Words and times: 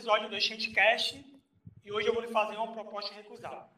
episódio 0.00 0.30
do 0.30 0.36
Exchange 0.36 0.72
e 1.84 1.92
hoje 1.92 2.08
eu 2.08 2.14
vou 2.14 2.22
lhe 2.22 2.32
fazer 2.32 2.56
uma 2.56 2.72
proposta 2.72 3.14
recusada. 3.14 3.68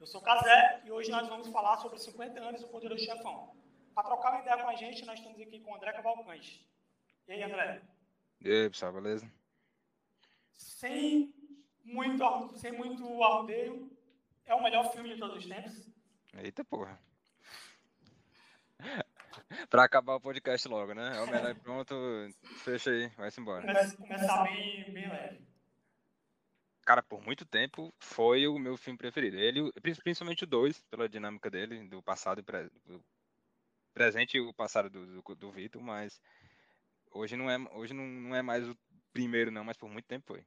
Eu 0.00 0.06
sou 0.06 0.20
Casé 0.20 0.82
e 0.84 0.90
hoje 0.90 1.12
nós 1.12 1.28
vamos 1.28 1.46
falar 1.46 1.76
sobre 1.76 1.96
50 1.96 2.40
anos 2.40 2.60
do 2.60 2.66
Poderoso 2.66 3.04
Chefão. 3.04 3.54
Para 3.94 4.02
trocar 4.02 4.32
uma 4.32 4.40
ideia 4.40 4.60
com 4.60 4.68
a 4.68 4.74
gente, 4.74 5.04
nós 5.04 5.20
estamos 5.20 5.40
aqui 5.40 5.60
com 5.60 5.70
o 5.70 5.76
André 5.76 5.92
Cavalcante. 5.92 6.68
E 7.28 7.32
aí, 7.32 7.42
André? 7.44 7.80
E 8.40 8.50
aí, 8.50 8.68
pessoal, 8.68 8.94
beleza? 8.94 9.30
Sem 10.52 11.32
muito, 11.84 12.56
sem 12.56 12.72
muito 12.72 13.22
arrodeio, 13.22 13.88
é 14.46 14.56
o 14.56 14.62
melhor 14.62 14.90
filme 14.90 15.14
de 15.14 15.20
todos 15.20 15.36
os 15.36 15.46
tempos? 15.46 15.88
Eita 16.36 16.64
porra. 16.64 16.98
pra 19.70 19.84
acabar 19.84 20.14
o 20.14 20.20
podcast 20.20 20.66
logo, 20.68 20.94
né? 20.94 21.16
É 21.16 21.20
o 21.20 21.26
melhor 21.26 21.54
pronto, 21.56 21.94
fecha 22.64 22.90
aí, 22.90 23.08
vai-se 23.16 23.40
embora. 23.40 23.66
Começa, 23.66 23.96
começar 23.96 24.42
bem, 24.44 24.92
bem 24.92 25.08
leve. 25.08 25.44
Cara, 26.84 27.02
por 27.02 27.22
muito 27.22 27.46
tempo 27.46 27.94
foi 27.98 28.46
o 28.46 28.58
meu 28.58 28.76
filme 28.76 28.98
preferido. 28.98 29.38
Ele, 29.38 29.72
principalmente 30.02 30.44
o 30.44 30.46
2, 30.46 30.82
pela 30.90 31.08
dinâmica 31.08 31.50
dele, 31.50 31.88
do 31.88 32.02
passado 32.02 32.40
e 32.40 32.42
pre, 32.42 32.68
do 32.84 33.02
presente 33.94 34.36
e 34.36 34.40
o 34.40 34.52
passado 34.52 34.90
do, 34.90 35.22
do, 35.22 35.34
do 35.34 35.50
Vitor, 35.52 35.80
mas 35.80 36.20
hoje 37.10 37.36
não 37.36 37.50
é, 37.50 37.56
hoje 37.72 37.94
não, 37.94 38.04
não 38.04 38.36
é 38.36 38.42
mais 38.42 38.68
o 38.68 38.76
primeiro, 39.12 39.50
não, 39.50 39.64
mas 39.64 39.76
por 39.76 39.88
muito 39.88 40.06
tempo 40.06 40.26
foi. 40.26 40.44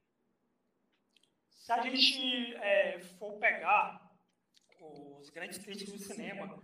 Se 1.49 1.71
a 1.71 1.81
gente 1.81 2.55
é, 2.55 2.99
for 3.17 3.39
pegar 3.39 4.07
os 4.79 5.29
grandes 5.29 5.57
críticos 5.57 5.93
do 5.93 5.99
cinema, 5.99 6.61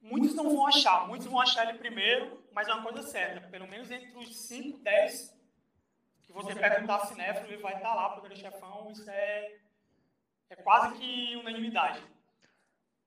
muitos 0.00 0.34
não 0.34 0.44
vão 0.44 0.66
achar, 0.66 1.06
muitos 1.06 1.26
vão 1.26 1.40
achar 1.40 1.68
ele 1.68 1.78
primeiro, 1.78 2.42
mas 2.52 2.68
é 2.68 2.74
uma 2.74 2.82
coisa 2.82 3.02
certa, 3.02 3.46
pelo 3.48 3.66
menos 3.66 3.90
entre 3.90 4.16
os 4.16 4.36
5, 4.36 4.78
10 4.78 5.38
que 6.22 6.32
você 6.32 6.54
perguntar 6.54 7.06
cinéfilo, 7.06 7.46
ele 7.48 7.62
vai 7.62 7.74
estar 7.76 7.94
lá, 7.94 8.10
Poder 8.10 8.36
Chefão, 8.36 8.90
isso 8.92 9.08
é, 9.08 9.58
é 10.50 10.56
quase 10.56 10.94
que 10.98 11.36
unanimidade. 11.36 12.04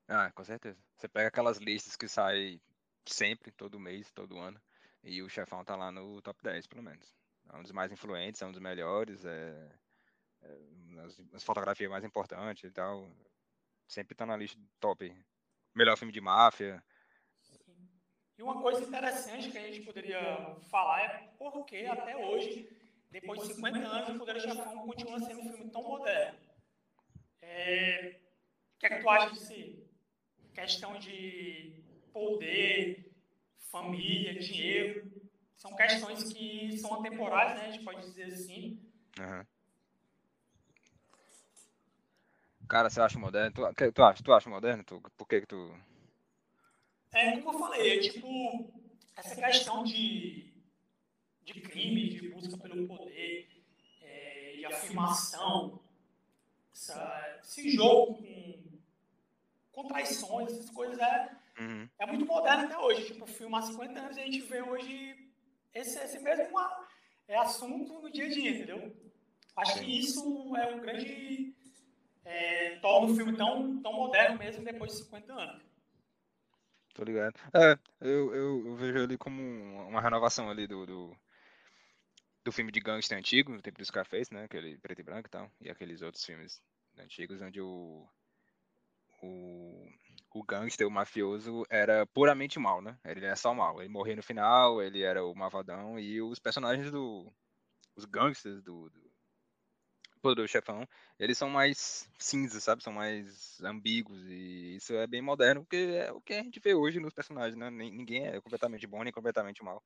Ah, 0.08 0.32
com 0.32 0.44
certeza. 0.44 0.78
Você 0.98 1.08
pega 1.08 1.28
aquelas 1.28 1.58
listas 1.58 1.96
que 1.96 2.08
saem 2.08 2.60
sempre, 3.06 3.52
todo 3.52 3.80
mês, 3.80 4.12
todo 4.12 4.40
ano, 4.40 4.60
e 5.04 5.22
o 5.22 5.30
Chefão 5.30 5.64
tá 5.64 5.76
lá 5.76 5.92
no 5.92 6.20
top 6.22 6.42
10, 6.44 6.66
pelo 6.66 6.82
menos. 6.82 7.16
É 7.54 7.58
um 7.58 7.62
dos 7.62 7.72
mais 7.72 7.92
influentes, 7.92 8.42
é 8.42 8.46
um 8.46 8.52
dos 8.52 8.62
melhores, 8.62 9.24
é, 9.24 9.72
é 10.42 10.58
as, 11.06 11.22
as 11.34 11.44
fotografias 11.44 11.90
mais 11.90 12.04
importantes 12.04 12.64
e 12.64 12.72
tal. 12.72 13.08
Sempre 13.88 14.16
tá 14.16 14.26
na 14.26 14.36
lista 14.36 14.60
top. 14.80 15.16
Melhor 15.76 15.98
filme 15.98 16.12
de 16.12 16.22
máfia. 16.22 16.84
E 18.42 18.44
uma 18.44 18.60
coisa 18.60 18.84
interessante 18.84 19.52
que 19.52 19.58
a 19.60 19.62
gente 19.62 19.82
poderia 19.82 20.58
falar 20.72 21.00
é 21.00 21.30
porque 21.38 21.86
até 21.88 22.18
hoje 22.18 22.68
depois 23.12 23.40
de 23.42 23.54
50 23.54 23.78
anos, 23.78 24.16
o 24.16 24.18
Poder 24.18 24.42
Chefão 24.42 24.88
continua 24.88 25.20
sendo 25.20 25.42
um 25.42 25.54
filme 25.54 25.70
tão 25.70 25.84
moderno. 25.84 26.40
É, 27.40 28.20
o 28.76 28.80
que 28.80 28.86
é 28.88 28.90
que 28.90 29.00
tu 29.00 29.10
acha 29.12 29.32
disso? 29.36 29.84
Questão 30.56 30.98
de 30.98 31.84
poder, 32.12 33.14
família, 33.70 34.34
dinheiro, 34.40 35.12
são 35.56 35.76
questões 35.76 36.24
que 36.34 36.80
são 36.80 36.96
atemporais, 36.96 37.54
né? 37.54 37.68
A 37.68 37.70
gente 37.70 37.84
pode 37.84 38.02
dizer 38.02 38.24
assim. 38.24 38.80
Uhum. 39.20 39.46
Cara, 42.68 42.90
você 42.90 43.02
acha 43.02 43.20
moderno? 43.20 43.52
Tu, 43.52 43.92
tu, 43.92 44.04
acha, 44.04 44.24
tu 44.24 44.34
acha 44.34 44.50
moderno? 44.50 44.84
Tu, 44.84 45.00
por 45.16 45.28
que, 45.28 45.42
que 45.42 45.46
tu. 45.46 45.91
É, 47.14 47.38
como 47.38 47.56
eu 47.56 47.60
falei, 47.60 47.98
é 47.98 48.00
tipo, 48.00 48.72
essa 49.16 49.36
questão 49.36 49.84
de 49.84 50.52
de 51.44 51.62
crime, 51.62 52.10
de 52.10 52.30
busca 52.30 52.58
pelo 52.58 52.88
poder, 52.88 53.48
é, 54.02 54.54
de 54.58 54.66
afirmação, 54.66 55.80
essa, 56.74 57.40
esse 57.44 57.70
jogo 57.72 58.16
com, 58.16 58.64
com 59.72 59.88
traições, 59.88 60.52
essas 60.54 60.70
coisas 60.70 61.00
é, 61.00 61.38
uhum. 61.60 61.90
é 62.00 62.06
muito 62.06 62.26
moderno 62.26 62.66
até 62.66 62.78
hoje. 62.78 63.06
Tipo, 63.06 63.26
filme 63.26 63.56
há 63.56 63.62
50 63.62 64.00
anos 64.00 64.18
a 64.18 64.22
gente 64.22 64.42
vê 64.42 64.62
hoje 64.62 65.30
esse, 65.74 66.00
esse 66.00 66.20
mesmo 66.20 66.48
é 67.28 67.38
assunto 67.38 68.00
no 68.00 68.12
dia 68.12 68.26
a 68.26 68.30
dia, 68.30 68.52
entendeu? 68.52 68.96
Acho 69.56 69.80
que 69.80 70.00
isso 70.00 70.56
é 70.56 70.74
um 70.74 70.80
grande. 70.80 71.54
É, 72.24 72.76
torna 72.78 73.12
o 73.12 73.16
filme 73.16 73.36
tão, 73.36 73.82
tão 73.82 73.94
moderno 73.94 74.38
mesmo 74.38 74.64
depois 74.64 74.92
de 74.92 75.00
50 75.00 75.34
anos. 75.34 75.71
Tô 76.94 77.04
ligado. 77.04 77.36
É, 77.54 77.78
eu, 78.02 78.34
eu, 78.34 78.66
eu 78.68 78.76
vejo 78.76 79.04
ali 79.04 79.18
como 79.18 79.42
uma 79.88 80.02
renovação 80.02 80.50
ali 80.50 80.68
do, 80.68 80.86
do, 80.86 81.18
do 82.44 82.52
filme 82.52 82.72
de 82.72 82.80
gangster 82.80 83.18
antigo, 83.18 83.52
no 83.52 83.62
tempo 83.62 83.78
do 83.80 83.86
Scarface, 83.86 84.34
né? 84.34 84.44
Aquele 84.44 84.78
preto 84.78 85.00
e 85.00 85.04
branco 85.04 85.28
e 85.28 85.32
tal. 85.32 85.52
E 85.60 85.70
aqueles 85.70 86.02
outros 86.02 86.24
filmes 86.24 86.62
antigos 86.98 87.42
onde 87.42 87.62
o. 87.62 88.08
O, 89.24 89.88
o 90.34 90.44
gangster, 90.44 90.88
o 90.88 90.92
mafioso, 90.92 91.64
era 91.70 92.06
puramente 92.08 92.58
mal, 92.58 92.82
né? 92.82 92.98
Ele 93.06 93.24
era 93.26 93.36
só 93.36 93.54
mal. 93.54 93.80
Ele 93.80 93.90
morria 93.90 94.16
no 94.16 94.24
final, 94.24 94.82
ele 94.82 95.04
era 95.04 95.24
o 95.24 95.36
malvadão. 95.36 96.00
E 96.00 96.22
os 96.22 96.40
personagens 96.40 96.92
do. 96.92 97.32
Os 97.96 98.06
gangsters 98.06 98.64
do. 98.64 98.90
do 98.90 99.11
do 100.24 100.48
chefão, 100.48 100.88
eles 101.20 101.38
são 101.38 101.50
mais 101.50 102.08
cinzas, 102.20 102.64
sabe? 102.64 102.84
São 102.84 102.94
mais 102.94 103.60
ambíguos 103.62 104.24
e 104.28 104.76
isso 104.76 104.94
é 104.94 105.08
bem 105.08 105.22
moderno, 105.22 105.62
porque 105.62 105.76
é 105.76 106.12
o 106.12 106.22
que 106.22 106.34
a 106.34 106.44
gente 106.44 106.60
vê 106.60 106.74
hoje 106.74 107.00
nos 107.00 107.14
personagens, 107.14 107.58
né? 107.58 107.70
Ninguém 107.70 108.28
é 108.28 108.40
completamente 108.40 108.86
bom 108.86 109.04
nem 109.04 109.12
completamente 109.12 109.64
mal. 109.64 109.84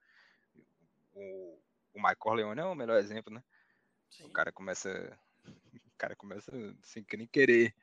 O, 1.14 1.58
o 1.94 1.98
Michael 1.98 2.18
Corleone 2.18 2.62
é 2.62 2.66
o 2.66 2.76
melhor 2.76 3.00
exemplo, 3.00 3.34
né? 3.34 3.42
Sim. 4.10 4.26
O 4.26 4.30
cara 4.30 4.52
começa. 4.52 5.18
O 5.86 5.98
cara 5.98 6.14
começa 6.14 6.52
sem 6.84 7.06
nem 7.18 7.26
querer 7.26 7.74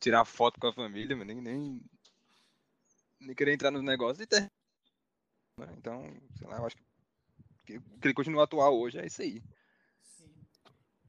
tirar 0.00 0.24
foto 0.24 0.58
com 0.58 0.68
a 0.68 0.72
família, 0.72 1.14
nem, 1.14 1.42
nem, 1.42 1.82
nem 3.20 3.34
querer 3.34 3.52
entrar 3.52 3.70
nos 3.70 3.82
negócios 3.82 4.20
e 4.20 4.26
ter. 4.26 4.50
Né? 5.58 5.74
Então, 5.76 6.02
sei 6.38 6.48
lá, 6.48 6.56
eu 6.56 6.66
acho 6.66 6.76
que, 7.66 7.78
que 7.78 7.80
ele 8.02 8.14
continua 8.14 8.44
atual 8.44 8.78
hoje 8.78 8.98
é 8.98 9.04
isso 9.04 9.20
aí. 9.20 9.42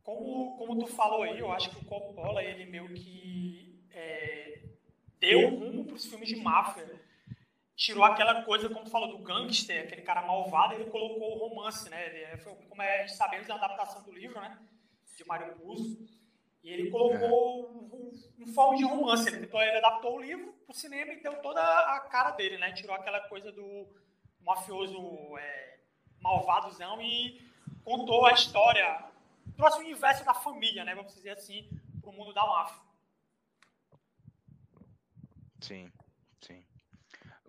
Como, 0.08 0.56
como 0.56 0.80
tu 0.80 0.88
falou 0.88 1.24
aí, 1.24 1.38
eu 1.38 1.52
acho 1.52 1.70
que 1.70 1.84
o 1.84 1.86
Coppola, 1.86 2.42
ele 2.42 2.66
meio 2.66 2.88
que 2.94 3.78
é, 3.92 4.62
deu 5.20 5.50
rumo 5.50 5.84
para 5.84 5.96
os 5.96 6.06
filmes 6.06 6.30
de 6.30 6.38
máfia 6.38 6.98
tirou 7.76 8.06
aquela 8.06 8.42
coisa, 8.44 8.70
como 8.70 8.90
falou, 8.90 9.10
do 9.10 9.18
gangster, 9.18 9.84
aquele 9.84 10.04
cara 10.04 10.22
malvado, 10.22 10.76
ele 10.76 10.90
colocou 10.90 11.36
o 11.36 11.50
romance, 11.50 11.90
né? 11.90 12.08
Ele, 12.08 12.24
é, 12.24 12.38
foi, 12.38 12.56
como 12.70 12.82
é, 12.82 13.06
sabemos, 13.10 13.50
a 13.50 13.56
adaptação 13.56 14.02
do 14.04 14.14
livro, 14.14 14.40
né? 14.40 14.58
De 15.18 15.28
Mário 15.28 15.54
Puzo. 15.58 16.00
E 16.64 16.72
ele 16.72 16.90
colocou 16.90 17.70
um, 17.70 18.14
um, 18.40 18.48
forma 18.54 18.78
de 18.78 18.86
romance. 18.86 19.28
Ele, 19.28 19.42
tentou, 19.42 19.62
ele 19.62 19.78
adaptou 19.78 20.16
o 20.16 20.22
livro 20.22 20.54
para 20.66 20.72
o 20.72 20.74
cinema 20.74 21.12
e 21.12 21.22
deu 21.22 21.36
toda 21.42 21.62
a 21.62 22.00
cara 22.10 22.32
dele, 22.32 22.58
né? 22.58 22.72
Tirou 22.72 22.96
aquela 22.96 23.20
coisa 23.28 23.52
do 23.52 23.86
mafioso 24.40 25.38
é, 25.38 25.80
malvadozão 26.22 27.02
e 27.02 27.42
contou 27.84 28.26
a 28.26 28.32
história, 28.32 29.04
trouxe 29.58 29.78
o 29.78 29.82
universo 29.82 30.24
da 30.24 30.34
família, 30.34 30.86
né? 30.86 30.96
Vamos 30.96 31.14
dizer 31.14 31.32
assim, 31.32 31.68
para 32.00 32.10
o 32.10 32.14
mundo 32.14 32.34
da 32.34 32.46
máfia. 32.46 32.82
Sim. 35.60 35.92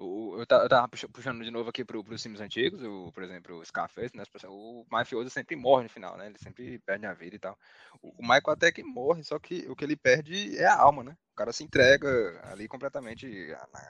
O, 0.00 0.37
eu, 0.38 0.46
tava 0.46 0.87
puxando 1.12 1.43
de 1.43 1.50
novo 1.50 1.70
aqui 1.70 1.84
para 1.84 1.99
os 1.99 2.22
filmes 2.22 2.40
antigos, 2.40 2.81
o, 2.84 3.10
por 3.10 3.25
exemplo, 3.25 3.58
o 3.58 3.64
Scarface, 3.64 4.16
né? 4.16 4.22
O 4.46 4.87
mafioso 4.88 5.28
sempre 5.28 5.56
morre 5.56 5.82
no 5.82 5.90
final, 5.90 6.16
né? 6.16 6.26
Ele 6.26 6.38
sempre 6.38 6.78
perde 6.78 7.05
a 7.05 7.12
vida 7.12 7.34
e 7.34 7.38
tal. 7.38 7.58
O, 8.00 8.11
o 8.11 8.22
Michael 8.22 8.50
até 8.50 8.70
que 8.70 8.84
morre, 8.84 9.25
só 9.25 9.40
que 9.40 9.69
o 9.69 9.75
que 9.75 9.84
ele 9.84 9.96
perde 9.96 10.56
é 10.56 10.66
a 10.66 10.81
alma, 10.81 11.02
né? 11.02 11.16
O 11.32 11.34
cara 11.34 11.52
se 11.52 11.64
entrega 11.64 12.08
ali 12.44 12.69
completamente. 12.69 13.26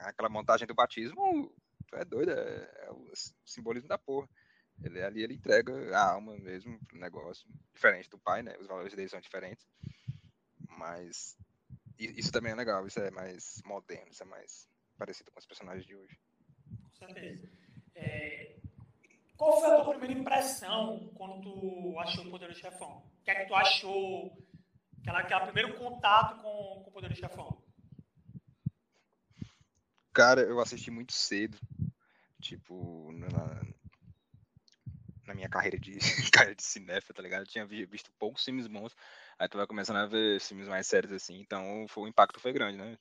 Aquela 0.01 0.29
montagem 0.29 0.65
do 0.65 0.73
batismo, 0.73 1.53
é 1.93 2.03
doido, 2.03 2.31
é, 2.31 2.35
é, 2.35 2.91
o 2.91 3.11
simbolismo 3.45 3.87
da 3.87 3.99
porra. 3.99 4.27
Ele 4.83 5.01
ali 5.01 5.23
ele 5.23 5.33
entrega 5.33 5.73
a 5.95 6.11
alma 6.11 6.37
mesmo 6.37 6.79
pro 6.85 6.99
negócio, 6.99 7.47
diferente 7.73 8.09
do 8.09 8.17
pai, 8.17 8.41
né? 8.41 8.55
Os 8.59 8.67
valores 8.67 8.93
dele 8.93 9.09
são 9.09 9.19
diferentes. 9.19 9.67
Mas 10.77 11.37
isso 11.97 12.31
também 12.31 12.53
é 12.53 12.55
legal, 12.55 12.87
isso 12.87 12.99
é 12.99 13.11
mais 13.11 13.61
moderno, 13.65 14.11
isso 14.11 14.23
é 14.23 14.25
mais 14.25 14.69
parecido 14.97 15.31
com 15.31 15.39
os 15.39 15.45
personagens 15.45 15.85
de 15.85 15.95
hoje. 15.95 16.17
Com 16.81 17.07
certeza. 17.07 17.49
É, 17.95 18.55
qual 19.35 19.59
foi 19.59 19.69
a 19.69 19.83
tua 19.83 19.97
primeira 19.97 20.19
impressão 20.19 21.11
quando 21.15 21.41
tu 21.41 21.99
achou 21.99 22.25
o 22.25 22.29
Poder 22.29 22.49
do 22.49 22.55
Chefão? 22.55 22.97
O 22.97 23.23
que 23.23 23.31
é 23.31 23.35
que 23.35 23.47
tu 23.47 23.55
achou? 23.55 24.37
Aquela, 25.01 25.19
aquela 25.19 25.45
primeiro 25.45 25.77
contato 25.77 26.41
com, 26.41 26.83
com 26.83 26.89
o 26.89 26.91
Poder 26.91 27.09
do 27.09 27.15
Chefão? 27.15 27.61
Cara, 30.13 30.41
eu 30.41 30.59
assisti 30.59 30.91
muito 30.91 31.13
cedo. 31.13 31.57
Tipo, 32.41 33.11
na, 33.13 33.61
na 35.29 35.35
minha 35.35 35.49
carreira 35.49 35.79
de, 35.79 35.97
carreira 36.33 36.55
de 36.55 36.63
cinéfilo, 36.63 37.13
tá 37.13 37.21
ligado? 37.21 37.41
Eu 37.41 37.47
tinha 37.47 37.65
visto 37.65 38.11
poucos 38.19 38.43
filmes 38.43 38.67
bons. 38.67 38.95
Aí 39.37 39.47
tu 39.47 39.57
vai 39.57 39.65
começando 39.67 39.97
a 39.97 40.05
ver 40.05 40.41
filmes 40.41 40.67
mais 40.67 40.87
sérios 40.87 41.13
assim. 41.13 41.39
Então 41.39 41.85
foi, 41.87 42.03
o 42.03 42.07
impacto 42.07 42.39
foi 42.39 42.51
grande, 42.51 42.77
né? 42.77 42.97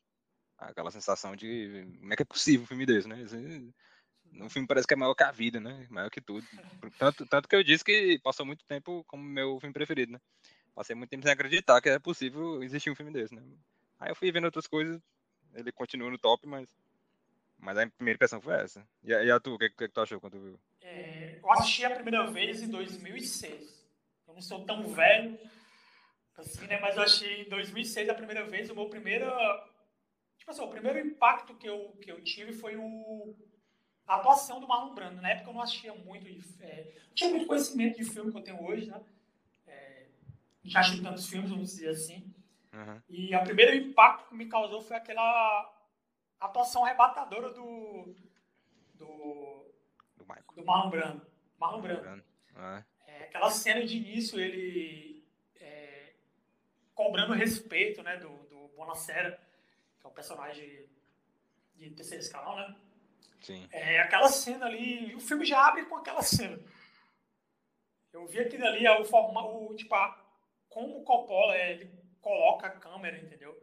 aquela 0.58 0.90
sensação 0.90 1.36
de 1.36 1.86
como 2.00 2.12
é 2.12 2.16
que 2.16 2.22
é 2.22 2.26
possível 2.26 2.64
um 2.64 2.66
filme 2.66 2.84
desse, 2.84 3.08
né? 3.08 3.16
no 4.32 4.50
filme 4.50 4.66
parece 4.68 4.86
que 4.86 4.94
é 4.94 4.96
maior 4.96 5.14
que 5.14 5.22
a 5.22 5.30
vida, 5.30 5.58
né? 5.60 5.86
Maior 5.88 6.10
que 6.10 6.20
tudo. 6.20 6.46
Tanto, 6.98 7.24
tanto 7.26 7.48
que 7.48 7.56
eu 7.56 7.62
disse 7.62 7.84
que 7.84 8.18
passou 8.22 8.44
muito 8.44 8.64
tempo 8.66 9.04
como 9.06 9.22
meu 9.22 9.58
filme 9.60 9.72
preferido, 9.72 10.12
né? 10.12 10.20
Passei 10.74 10.94
muito 10.94 11.10
tempo 11.10 11.22
sem 11.22 11.32
acreditar 11.32 11.80
que 11.80 11.88
é 11.88 11.98
possível 11.98 12.62
existir 12.62 12.90
um 12.90 12.94
filme 12.94 13.12
desse, 13.12 13.34
né? 13.34 13.42
Aí 13.98 14.10
eu 14.10 14.14
fui 14.14 14.30
vendo 14.30 14.44
outras 14.44 14.66
coisas, 14.66 15.00
ele 15.54 15.72
continua 15.72 16.10
no 16.10 16.18
top, 16.18 16.46
mas. 16.46 16.68
Mas 17.58 17.76
a 17.76 17.86
primeira 17.86 18.16
impressão 18.16 18.40
foi 18.40 18.54
essa. 18.54 18.86
E 19.02 19.12
a, 19.12 19.24
e 19.24 19.30
a 19.30 19.40
tu, 19.40 19.54
o 19.54 19.58
que, 19.58 19.68
que, 19.70 19.88
tu 19.88 20.00
achou 20.00 20.20
quando 20.20 20.40
viu? 20.40 20.60
É, 20.80 21.38
eu 21.42 21.52
assisti 21.52 21.84
a 21.84 21.90
primeira 21.90 22.30
vez 22.30 22.62
em 22.62 22.68
2006. 22.68 23.86
Eu 24.26 24.34
não 24.34 24.40
sou 24.40 24.64
tão 24.64 24.86
velho 24.88 25.38
assim, 26.36 26.66
né? 26.66 26.78
Mas 26.80 26.96
eu 26.96 27.02
achei 27.02 27.42
em 27.42 27.48
2006 27.48 28.08
a 28.08 28.14
primeira 28.14 28.44
vez, 28.44 28.70
o 28.70 28.74
meu 28.74 28.88
primeiro. 28.88 29.26
Tipo 30.38 30.52
assim, 30.52 30.62
o 30.62 30.68
primeiro 30.68 31.00
impacto 31.00 31.54
que 31.54 31.68
eu, 31.68 31.90
que 32.00 32.10
eu 32.10 32.22
tive 32.22 32.52
foi 32.52 32.76
o, 32.76 33.36
a 34.06 34.16
atuação 34.16 34.60
do 34.60 34.68
Marlon 34.68 34.94
Brando. 34.94 35.20
Na 35.20 35.30
época 35.30 35.50
eu 35.50 35.54
não 35.54 35.62
assistia 35.62 35.92
muito, 35.92 36.28
é, 36.62 36.92
não 37.08 37.14
tinha 37.14 37.30
muito 37.30 37.46
conhecimento 37.46 37.96
de 37.96 38.04
filme 38.04 38.30
que 38.30 38.38
eu 38.38 38.42
tenho 38.42 38.62
hoje, 38.64 38.86
né? 38.86 39.02
É, 39.66 40.06
já 40.64 40.80
assisti 40.80 41.02
tantos 41.02 41.28
filmes, 41.28 41.50
vamos 41.50 41.70
dizer 41.70 41.88
assim. 41.88 42.32
Uhum. 42.72 43.02
E 43.08 43.34
o 43.34 43.42
primeiro 43.42 43.74
impacto 43.74 44.28
que 44.28 44.34
me 44.36 44.46
causou 44.46 44.80
foi 44.80 44.96
aquela 44.96 45.77
atuação 46.40 46.84
arrebatadora 46.84 47.50
do. 47.50 48.14
do. 48.94 49.72
do, 50.16 50.24
Michael. 50.24 50.44
do 50.54 50.64
Marlon 50.64 50.90
Brando. 50.90 51.26
Marlon 51.58 51.80
Brando. 51.80 52.24
Uhum. 52.56 52.84
É, 53.06 53.24
aquela 53.24 53.50
cena 53.50 53.84
de 53.84 53.96
início, 53.96 54.38
ele. 54.40 55.24
É, 55.60 56.12
cobrando 56.94 57.32
respeito, 57.32 58.02
né, 58.02 58.16
do, 58.16 58.28
do 58.28 58.68
Bonacera, 58.76 59.40
que 60.00 60.06
é 60.06 60.10
um 60.10 60.12
personagem 60.12 60.88
de 61.76 61.90
terceiro 61.90 62.22
escalão, 62.22 62.56
né? 62.56 62.76
Sim. 63.40 63.68
É, 63.70 64.00
aquela 64.00 64.28
cena 64.28 64.66
ali, 64.66 65.14
o 65.14 65.20
filme 65.20 65.44
já 65.44 65.66
abre 65.66 65.84
com 65.86 65.96
aquela 65.96 66.22
cena. 66.22 66.58
Eu 68.12 68.26
vi 68.26 68.40
aquilo 68.40 68.66
ali, 68.66 68.88
o, 68.88 69.04
forma, 69.04 69.46
o, 69.46 69.74
tipo, 69.76 69.94
a, 69.94 70.26
como 70.68 70.98
o 70.98 71.04
Coppola 71.04 71.56
ele 71.56 71.90
coloca 72.20 72.66
a 72.66 72.70
câmera, 72.70 73.18
entendeu? 73.18 73.56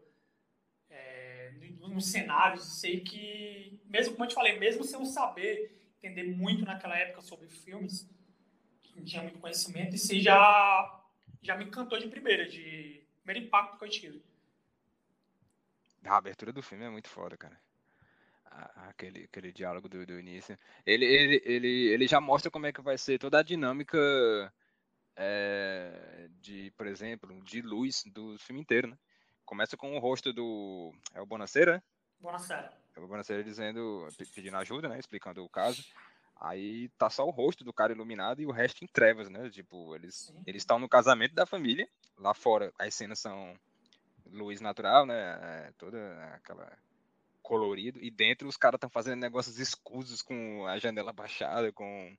Nos 1.96 2.08
cenários, 2.08 2.80
sei 2.80 3.00
que, 3.00 3.80
mesmo 3.86 4.14
como 4.14 4.26
eu 4.26 4.30
te 4.30 4.36
falei, 4.36 4.60
mesmo 4.60 4.84
sem 4.84 5.00
eu 5.00 5.06
saber 5.06 5.82
entender 5.98 6.24
muito 6.24 6.66
naquela 6.66 6.98
época 6.98 7.22
sobre 7.22 7.48
filmes, 7.48 8.08
não 8.96 9.04
tinha 9.04 9.24
muito 9.24 9.40
conhecimento, 9.40 9.96
e 9.96 10.22
já, 10.22 11.04
já 11.42 11.56
me 11.56 11.64
encantou 11.64 11.98
de 11.98 12.08
primeira, 12.08 12.48
de 12.48 13.02
primeiro 13.24 13.48
impacto 13.48 13.80
que 13.80 13.86
eu 13.86 13.90
tive. 13.90 14.22
A 16.04 16.18
abertura 16.18 16.52
do 16.52 16.62
filme 16.62 16.84
é 16.84 16.90
muito 16.90 17.10
foda, 17.10 17.36
cara 17.36 17.60
aquele, 18.90 19.24
aquele 19.24 19.52
diálogo 19.52 19.90
do, 19.90 20.06
do 20.06 20.20
início. 20.20 20.58
Ele, 20.86 21.06
ele, 21.06 21.42
ele, 21.46 21.88
ele 21.88 22.08
já 22.08 22.22
mostra 22.22 22.50
como 22.50 22.66
é 22.66 22.72
que 22.72 22.82
vai 22.82 22.98
ser 22.98 23.18
toda 23.20 23.40
a 23.40 23.44
dinâmica 23.44 23.98
é, 25.16 26.30
de, 26.40 26.72
por 26.78 26.88
exemplo, 26.88 27.42
de 27.44 27.62
luz 27.62 28.04
do 28.06 28.38
filme 28.40 28.62
inteiro, 28.62 28.88
né? 28.88 28.98
Começa 29.46 29.78
com 29.78 29.96
o 29.96 30.00
rosto 30.00 30.34
do. 30.34 30.94
É 31.14 31.22
o 31.22 31.26
Bonacera? 31.26 31.84
Bonacera. 32.20 32.72
É 32.96 33.00
o 33.00 33.08
Bonacera 33.08 33.44
dizendo, 33.44 34.08
pedindo 34.34 34.58
ajuda, 34.58 34.90
né? 34.90 35.00
Explicando 35.00 35.44
o 35.44 35.50
caso. 35.50 35.84
Aí 36.40 36.90
tá 36.98 37.10
só 37.10 37.26
o 37.26 37.32
rosto 37.32 37.64
do 37.64 37.72
cara 37.72 37.94
iluminado 37.94 38.42
e 38.42 38.46
o 38.46 38.52
resto 38.52 38.84
em 38.84 38.88
trevas, 38.88 39.30
né? 39.30 39.50
Tipo, 39.50 39.96
eles 39.96 40.34
eles 40.46 40.62
estão 40.62 40.80
no 40.80 40.90
casamento 40.90 41.34
da 41.34 41.46
família. 41.46 41.88
Lá 42.18 42.34
fora 42.34 42.74
as 42.78 42.94
cenas 42.94 43.20
são 43.20 43.54
luz 44.32 44.60
natural, 44.60 45.06
né? 45.06 45.16
É, 45.16 45.74
toda 45.78 45.98
aquela 46.34 46.78
colorido, 47.46 48.00
e 48.02 48.10
dentro 48.10 48.48
os 48.48 48.58
caras 48.58 48.78
estão 48.78 48.90
fazendo 48.90 49.20
negócios 49.20 49.60
escusos 49.60 50.24
com 50.24 50.66
a 50.66 50.80
janela 50.80 51.14
baixada, 51.14 51.72
com 51.72 52.18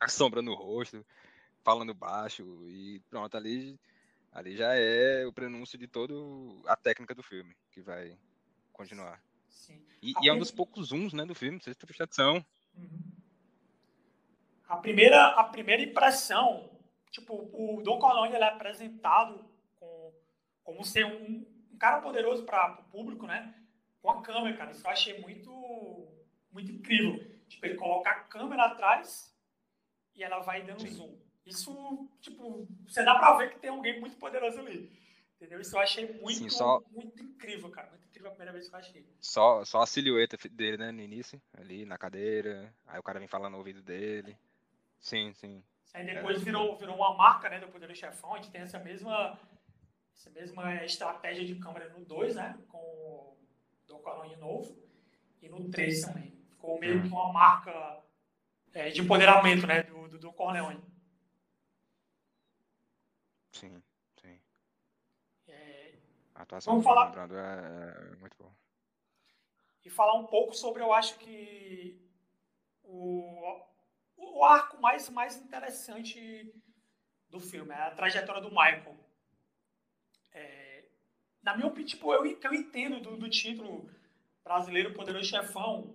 a 0.00 0.08
sombra 0.08 0.40
no 0.40 0.54
rosto, 0.54 1.04
falando 1.62 1.92
baixo, 1.92 2.42
e 2.66 3.00
pronto, 3.10 3.36
ali, 3.36 3.78
ali 4.38 4.56
já 4.56 4.74
é 4.74 5.26
o 5.26 5.32
prenúncio 5.32 5.78
de 5.78 5.86
toda 5.86 6.14
a 6.66 6.76
técnica 6.76 7.14
do 7.14 7.22
filme, 7.22 7.56
que 7.70 7.80
vai 7.80 8.16
continuar. 8.72 9.22
Sim. 9.48 9.84
E, 10.02 10.12
e 10.22 10.28
é 10.28 10.32
um 10.32 10.38
dos 10.38 10.50
poucos 10.50 10.88
zooms, 10.88 11.12
né, 11.12 11.24
do 11.24 11.34
filme, 11.34 11.60
vocês 11.60 11.76
têm 11.76 11.88
atenção. 12.00 12.44
Uhum. 12.76 13.12
A 14.68 14.76
primeira, 14.76 15.28
a 15.28 15.44
primeira 15.44 15.82
impressão, 15.82 16.70
tipo, 17.10 17.50
o 17.52 17.82
Don 17.82 17.98
Corleone 17.98 18.34
ele 18.34 18.44
é 18.44 18.48
apresentado 18.48 19.48
com, 19.76 20.12
como 20.62 20.84
ser 20.84 21.06
um, 21.06 21.46
um 21.72 21.78
cara 21.78 22.00
poderoso 22.00 22.44
para 22.44 22.80
o 22.80 22.84
público, 22.84 23.26
né? 23.26 23.54
com 24.06 24.10
a 24.10 24.22
câmera, 24.22 24.56
cara. 24.56 24.70
Isso 24.70 24.86
eu 24.86 24.90
achei 24.90 25.20
muito, 25.20 26.06
muito 26.52 26.70
incrível. 26.70 27.18
Tipo, 27.48 27.66
ele 27.66 27.74
coloca 27.74 28.08
a 28.08 28.20
câmera 28.20 28.66
atrás 28.66 29.36
e 30.14 30.22
ela 30.22 30.38
vai 30.40 30.62
dando 30.62 30.82
Sim. 30.82 30.90
zoom. 30.90 31.14
Isso, 31.46 32.08
tipo, 32.20 32.66
você 32.86 33.04
dá 33.04 33.14
pra 33.14 33.36
ver 33.36 33.52
que 33.52 33.60
tem 33.60 33.70
alguém 33.70 34.00
muito 34.00 34.16
poderoso 34.16 34.58
ali. 34.58 34.90
Entendeu? 35.36 35.60
Isso 35.60 35.76
eu 35.76 35.80
achei 35.80 36.12
muito, 36.20 36.38
Sim, 36.38 36.48
só... 36.48 36.82
muito 36.90 37.22
incrível, 37.22 37.70
cara. 37.70 37.90
Muito 37.90 38.06
incrível 38.08 38.30
a 38.30 38.34
primeira 38.34 38.52
vez 38.52 38.68
que 38.68 38.74
eu 38.74 38.78
achei. 38.78 39.06
Só, 39.20 39.64
só 39.64 39.82
a 39.82 39.86
silhueta 39.86 40.36
dele, 40.50 40.78
né, 40.78 40.90
no 40.90 41.00
início, 41.00 41.40
ali 41.56 41.84
na 41.84 41.96
cadeira. 41.96 42.74
Aí 42.86 42.98
o 42.98 43.02
cara 43.02 43.18
vem 43.18 43.28
falando 43.28 43.52
no 43.52 43.58
ouvido 43.58 43.82
dele. 43.82 44.36
Sim, 44.98 45.32
sim. 45.34 45.62
Aí 45.94 46.04
depois 46.04 46.42
virou, 46.42 46.76
virou 46.76 46.96
uma 46.96 47.14
marca, 47.14 47.48
né, 47.48 47.60
do 47.60 47.68
Poder 47.68 47.86
do 47.86 47.94
Chefão. 47.94 48.34
A 48.34 48.36
gente 48.38 48.50
tem 48.50 48.62
essa 48.62 48.78
mesma, 48.78 49.38
essa 50.14 50.30
mesma 50.30 50.84
estratégia 50.84 51.44
de 51.44 51.54
câmera 51.56 51.90
no 51.90 52.04
2, 52.04 52.34
né, 52.34 52.58
com 52.68 53.36
do 53.86 53.98
Corone 53.98 54.36
novo, 54.36 54.76
e 55.40 55.48
no 55.48 55.70
3 55.70 56.00
também. 56.00 56.32
Ficou 56.50 56.80
meio 56.80 57.02
que 57.02 57.08
uma 57.08 57.32
marca 57.32 58.02
é, 58.74 58.90
de 58.90 59.00
empoderamento 59.00 59.66
né, 59.66 59.82
do, 59.84 60.08
do, 60.08 60.18
do 60.18 60.32
Corleone. 60.32 60.82
Sim, 63.56 63.82
sim. 64.20 64.38
É, 65.48 65.94
a 66.34 66.42
atuação 66.42 66.74
vamos 66.74 66.84
falar, 66.84 67.14
é, 67.32 68.12
é 68.12 68.16
muito 68.16 68.36
boa. 68.36 68.52
E 69.82 69.88
falar 69.88 70.14
um 70.14 70.26
pouco 70.26 70.52
sobre, 70.54 70.82
eu 70.82 70.92
acho 70.92 71.16
que 71.18 71.98
o, 72.82 73.62
o 74.16 74.44
arco 74.44 74.78
mais, 74.78 75.08
mais 75.08 75.36
interessante 75.36 76.52
do 77.30 77.40
filme, 77.40 77.72
é 77.72 77.78
a 77.78 77.90
trajetória 77.92 78.42
do 78.42 78.50
Michael. 78.50 78.94
É, 80.34 80.84
na 81.42 81.56
minha 81.56 81.68
opinião, 81.68 81.86
tipo, 81.86 82.12
eu, 82.12 82.26
eu 82.26 82.54
entendo 82.54 83.00
do, 83.00 83.16
do 83.16 83.30
título 83.30 83.88
brasileiro 84.44 84.92
Poderoso 84.92 85.30
Chefão, 85.30 85.94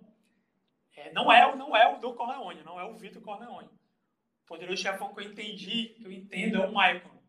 é, 0.96 1.13
não, 1.13 1.32
é, 1.32 1.56
não 1.56 1.75
é 1.75 1.94
o 1.94 2.00
do 2.00 2.15
Corleone, 2.15 2.63
não 2.63 2.80
é 2.80 2.86
o 2.86 2.98
Vitor 2.98 3.22
Corleone. 3.22 3.70
O 4.44 4.48
Poderoso 4.48 4.82
Chefão 4.82 5.13
que 5.13 5.20
eu 5.22 5.32
entendi, 5.32 5.89
que 5.89 6.03
eu 6.03 6.12
entendo, 6.12 6.58
é 6.58 6.65
o 6.65 6.70
Michael. 6.70 7.20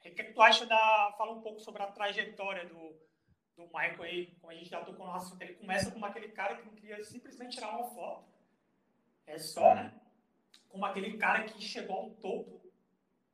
O 0.00 0.02
que, 0.02 0.10
que 0.12 0.32
tu 0.32 0.40
acha 0.40 0.64
da. 0.64 1.14
Fala 1.18 1.32
um 1.32 1.42
pouco 1.42 1.60
sobre 1.60 1.82
a 1.82 1.86
trajetória 1.86 2.66
do, 2.66 2.96
do 3.54 3.66
Michael 3.66 4.02
aí, 4.02 4.26
como 4.40 4.50
a 4.50 4.54
gente 4.54 4.70
já 4.70 4.82
tocou 4.82 5.06
no 5.06 5.12
assunto. 5.12 5.42
Ele 5.42 5.54
começa 5.54 5.90
como 5.90 6.06
aquele 6.06 6.28
cara 6.28 6.56
que 6.56 6.64
não 6.64 6.74
queria 6.74 7.04
simplesmente 7.04 7.56
tirar 7.56 7.68
uma 7.68 7.90
foto. 7.90 8.24
É 9.26 9.38
só, 9.38 9.74
né? 9.74 9.92
Como 10.70 10.86
aquele 10.86 11.18
cara 11.18 11.44
que 11.44 11.62
chegou 11.62 11.96
ao 11.96 12.10
topo 12.12 12.62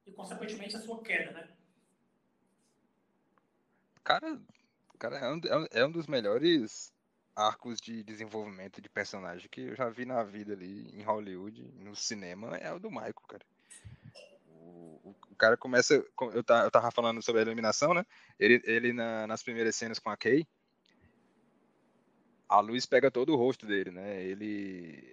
e, 0.04 0.10
consequentemente, 0.10 0.76
a 0.76 0.80
sua 0.80 1.00
queda, 1.02 1.30
né? 1.30 1.48
Cara, 4.02 4.40
cara 4.98 5.18
é, 5.18 5.32
um, 5.32 5.40
é 5.70 5.86
um 5.86 5.92
dos 5.92 6.08
melhores 6.08 6.92
arcos 7.36 7.80
de 7.80 8.02
desenvolvimento 8.02 8.82
de 8.82 8.88
personagem 8.88 9.48
que 9.48 9.60
eu 9.60 9.76
já 9.76 9.88
vi 9.88 10.04
na 10.04 10.24
vida 10.24 10.54
ali 10.54 10.88
em 10.98 11.02
Hollywood, 11.02 11.62
no 11.74 11.94
cinema, 11.94 12.56
é 12.56 12.72
o 12.72 12.80
do 12.80 12.90
Michael, 12.90 13.14
cara. 13.28 13.46
O, 15.30 15.36
cara 15.36 15.56
começa. 15.56 15.94
Eu, 15.94 16.06
eu 16.34 16.70
tava 16.70 16.90
falando 16.90 17.22
sobre 17.22 17.40
a 17.40 17.44
iluminação, 17.44 17.94
né? 17.94 18.04
Ele, 18.38 18.60
ele 18.64 18.92
na, 18.92 19.26
nas 19.26 19.42
primeiras 19.42 19.76
cenas 19.76 19.98
com 19.98 20.10
a 20.10 20.16
Kay, 20.16 20.46
a 22.48 22.60
luz 22.60 22.86
pega 22.86 23.10
todo 23.10 23.32
o 23.32 23.36
rosto 23.36 23.66
dele, 23.66 23.90
né? 23.90 24.22
Ele, 24.24 25.04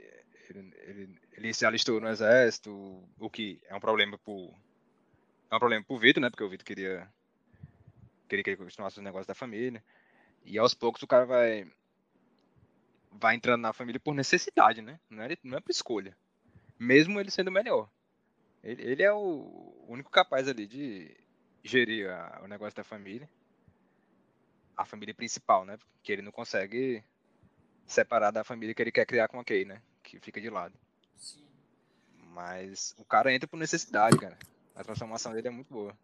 ele, 0.49 0.73
ele, 0.83 1.19
ele 1.33 1.53
se 1.53 1.65
alistou 1.65 1.99
no 1.99 2.07
exército, 2.07 2.71
o 3.19 3.29
que 3.29 3.61
é 3.65 3.75
um 3.75 3.79
problema 3.79 4.17
pro. 4.17 4.53
É 5.51 5.55
um 5.55 5.59
problema 5.59 5.83
pro 5.85 5.99
Vitor, 5.99 6.21
né? 6.21 6.29
Porque 6.29 6.43
o 6.43 6.49
Vitor 6.49 6.65
queria 6.65 7.07
queria 8.27 8.43
que 8.43 8.49
ele 8.49 8.57
continuasse 8.57 8.97
os 8.97 9.03
negócios 9.03 9.27
da 9.27 9.35
família. 9.35 9.83
E 10.45 10.57
aos 10.57 10.73
poucos 10.73 11.03
o 11.03 11.07
cara 11.07 11.25
vai 11.25 11.71
vai 13.11 13.35
entrando 13.35 13.61
na 13.61 13.73
família 13.73 13.99
por 13.99 14.15
necessidade, 14.15 14.81
né? 14.81 14.99
Não 15.09 15.23
é, 15.23 15.37
não 15.43 15.57
é 15.57 15.61
por 15.61 15.71
escolha. 15.71 16.17
Mesmo 16.79 17.19
ele 17.19 17.29
sendo 17.29 17.51
melhor. 17.51 17.89
Ele, 18.63 18.81
ele 18.83 19.03
é 19.03 19.11
o 19.11 19.85
único 19.87 20.09
capaz 20.09 20.47
ali 20.47 20.65
de 20.65 21.15
gerir 21.63 22.09
a, 22.09 22.41
o 22.43 22.47
negócio 22.47 22.75
da 22.75 22.83
família. 22.83 23.29
A 24.75 24.85
família 24.85 25.13
principal, 25.13 25.65
né? 25.65 25.77
Que 26.01 26.11
ele 26.11 26.21
não 26.21 26.31
consegue 26.31 27.03
separar 27.85 28.31
da 28.31 28.43
família 28.43 28.73
que 28.73 28.81
ele 28.81 28.91
quer 28.91 29.05
criar 29.05 29.27
com 29.27 29.39
a 29.39 29.43
Kay, 29.43 29.65
né? 29.65 29.81
Que 30.01 30.19
fica 30.19 30.41
de 30.41 30.49
lado. 30.49 30.73
Sim. 31.15 31.45
Mas 32.17 32.95
o 32.97 33.05
cara 33.05 33.33
entra 33.33 33.47
por 33.47 33.57
necessidade, 33.57 34.17
cara. 34.17 34.37
A 34.75 34.83
transformação 34.83 35.33
dele 35.33 35.49
é 35.49 35.51
muito 35.51 35.71
boa 35.71 35.95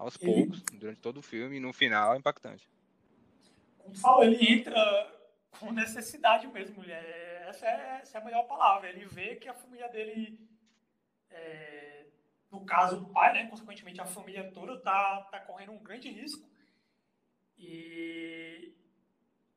aos 0.00 0.16
ele, 0.20 0.32
poucos, 0.32 0.62
durante 0.72 1.00
todo 1.00 1.18
o 1.18 1.22
filme, 1.22 1.58
e 1.58 1.60
no 1.60 1.72
final 1.74 2.14
é 2.14 2.18
impactante. 2.18 2.66
Como 3.78 3.94
tu 3.94 4.00
falou, 4.00 4.24
ele 4.24 4.52
entra 4.52 5.12
com 5.58 5.70
necessidade 5.72 6.46
mesmo. 6.46 6.82
É, 6.84 7.46
essa 7.48 7.66
é, 7.66 8.00
essa 8.02 8.18
é 8.18 8.20
a 8.20 8.24
melhor 8.24 8.44
palavra. 8.44 8.88
Ele 8.88 9.04
vê 9.04 9.36
que 9.36 9.48
a 9.48 9.54
família 9.54 9.88
dele, 9.88 10.40
é, 11.30 12.06
no 12.50 12.64
caso 12.64 13.00
do 13.00 13.12
pai, 13.12 13.32
né, 13.32 13.46
consequentemente 13.48 14.00
a 14.00 14.06
família 14.06 14.50
toda, 14.52 14.74
está 14.74 15.22
tá 15.30 15.40
correndo 15.40 15.72
um 15.72 15.82
grande 15.82 16.10
risco. 16.10 16.48
E 17.56 18.74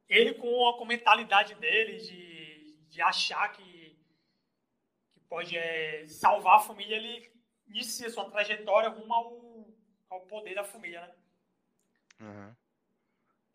ele, 0.08 0.34
com 0.34 0.68
a, 0.70 0.86
mentalidade 0.86 1.56
dele 1.56 1.98
de, 1.98 2.75
de 2.89 3.01
achar 3.01 3.51
que, 3.51 3.98
que 5.12 5.20
pode 5.22 5.58
é, 5.58 6.06
salvar 6.08 6.58
a 6.58 6.62
família, 6.62 6.98
ele 6.98 7.32
inicia 7.68 8.10
sua 8.10 8.30
trajetória 8.30 8.89
rumo 8.89 9.13
ao, 9.13 9.68
ao 10.10 10.22
poder 10.22 10.56
da 10.56 10.63
família, 10.63 11.01
né? 11.01 11.15
Uhum. 12.20 12.56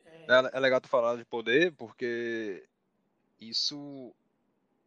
É... 0.05 0.57
é 0.57 0.61
legal 0.61 0.81
tu 0.81 0.89
falar 0.89 1.17
de 1.17 1.25
poder, 1.25 1.73
porque 1.73 2.67
isso 3.41 4.15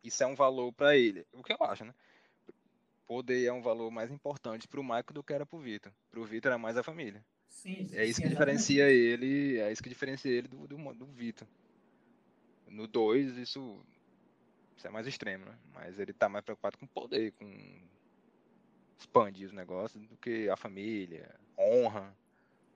isso 0.03 0.23
é 0.23 0.27
um 0.27 0.35
valor 0.35 0.73
para 0.73 0.97
ele. 0.97 1.25
O 1.31 1.43
que 1.43 1.53
eu 1.53 1.57
acho, 1.61 1.85
né? 1.85 1.93
Poder 3.11 3.43
é 3.43 3.51
um 3.51 3.61
valor 3.61 3.91
mais 3.91 4.09
importante 4.09 4.69
para 4.69 4.79
o 4.79 4.83
Michael 4.83 5.03
do 5.11 5.21
que 5.21 5.33
era 5.33 5.45
para 5.45 5.57
o 5.57 5.61
Vitor. 5.61 5.91
Para 6.09 6.21
o 6.21 6.23
Vitor 6.23 6.49
era 6.49 6.57
mais 6.57 6.77
a 6.77 6.81
família. 6.81 7.21
Sim, 7.49 7.85
sim, 7.85 7.97
é 7.97 8.05
isso 8.05 8.15
sim, 8.15 8.23
que 8.23 8.29
diferencia 8.29 8.89
ele, 8.89 9.59
é 9.59 9.69
isso 9.69 9.83
que 9.83 9.89
diferencia 9.89 10.31
ele 10.31 10.47
do, 10.47 10.65
do, 10.65 10.77
do 10.93 11.05
Vitor. 11.07 11.45
No 12.69 12.87
2, 12.87 13.35
isso, 13.35 13.77
isso 14.77 14.87
é 14.87 14.89
mais 14.89 15.05
extremo, 15.07 15.43
né? 15.43 15.57
Mas 15.73 15.99
ele 15.99 16.13
tá 16.13 16.29
mais 16.29 16.45
preocupado 16.45 16.77
com 16.77 16.87
poder, 16.87 17.33
com 17.33 17.81
expandir 18.97 19.45
os 19.45 19.51
negócios 19.51 20.01
do 20.07 20.15
que 20.15 20.47
a 20.47 20.55
família, 20.55 21.35
honra. 21.59 22.15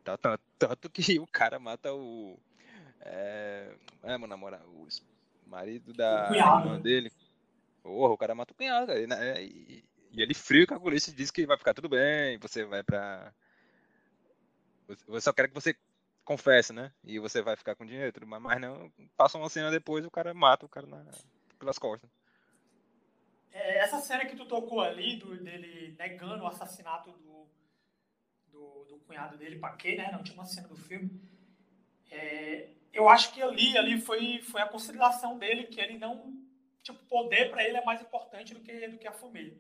Tá, 0.04 0.18
tanto, 0.18 0.44
tanto 0.60 0.90
que 0.90 1.18
o 1.18 1.28
cara 1.28 1.60
mata 1.60 1.94
o. 1.94 2.38
É, 3.00 3.74
é 4.04 4.18
meu 4.18 4.28
namorado, 4.28 4.68
o 4.68 4.86
marido 5.50 5.94
da 5.94 6.30
irmã 6.30 6.78
dele. 6.78 7.10
Porra, 7.82 8.14
o 8.14 8.18
cara 8.18 8.36
mata 8.36 8.52
o 8.52 8.56
cunhado. 8.58 8.92
Né, 9.08 9.42
e, 9.42 9.95
e 10.16 10.22
ele 10.22 10.34
frio 10.34 10.66
calculista 10.66 11.12
diz 11.12 11.30
que 11.30 11.46
vai 11.46 11.58
ficar 11.58 11.74
tudo 11.74 11.90
bem, 11.90 12.38
você 12.38 12.64
vai 12.64 12.82
pra. 12.84 13.34
Você 15.08 15.22
só 15.22 15.34
quer 15.34 15.48
que 15.48 15.54
você 15.54 15.76
confesse, 16.24 16.72
né? 16.72 16.92
E 17.04 17.20
você 17.20 17.42
vai 17.42 17.56
ficar 17.56 17.76
com 17.76 17.86
dinheiro, 17.86 18.14
tudo 18.14 18.28
mais, 18.28 18.42
mas 18.42 18.62
não. 18.62 18.92
Passa 19.18 19.38
uma 19.38 19.50
cena 19.50 19.70
depois 19.70 20.06
o 20.06 20.12
cara 20.12 20.34
mata 20.34 20.66
o 20.66 20.70
cara 20.70 20.88
na, 20.88 21.04
pelas 21.60 21.78
costas. 21.78 22.10
É, 23.52 23.80
essa 23.80 24.00
cena 24.00 24.26
que 24.26 24.36
tu 24.36 24.46
tocou 24.46 24.82
ali, 24.82 25.18
do, 25.18 25.36
dele 25.44 25.96
negando 25.98 26.44
o 26.44 26.48
assassinato 26.48 27.12
do, 27.12 27.48
do, 28.48 28.86
do 28.86 28.98
cunhado 29.00 29.38
dele, 29.38 29.60
Paquet, 29.60 29.98
né? 29.98 30.12
Na 30.12 30.18
última 30.18 30.46
cena 30.46 30.68
do 30.68 30.78
filme. 30.78 31.22
É, 32.10 32.70
eu 32.94 33.10
acho 33.10 33.34
que 33.34 33.42
ali, 33.42 33.78
ali 33.78 34.00
foi, 34.00 34.42
foi 34.42 34.62
a 34.62 34.70
consideração 34.70 35.38
dele 35.38 35.66
que 35.66 35.82
ele 35.82 35.98
não. 35.98 36.34
Tipo, 36.82 37.00
poder 37.06 37.50
para 37.50 37.64
ele 37.64 37.78
é 37.78 37.84
mais 37.84 38.02
importante 38.02 38.54
do 38.54 38.62
que, 38.62 38.88
do 38.88 38.98
que 38.98 39.08
a 39.08 39.12
família. 39.12 39.58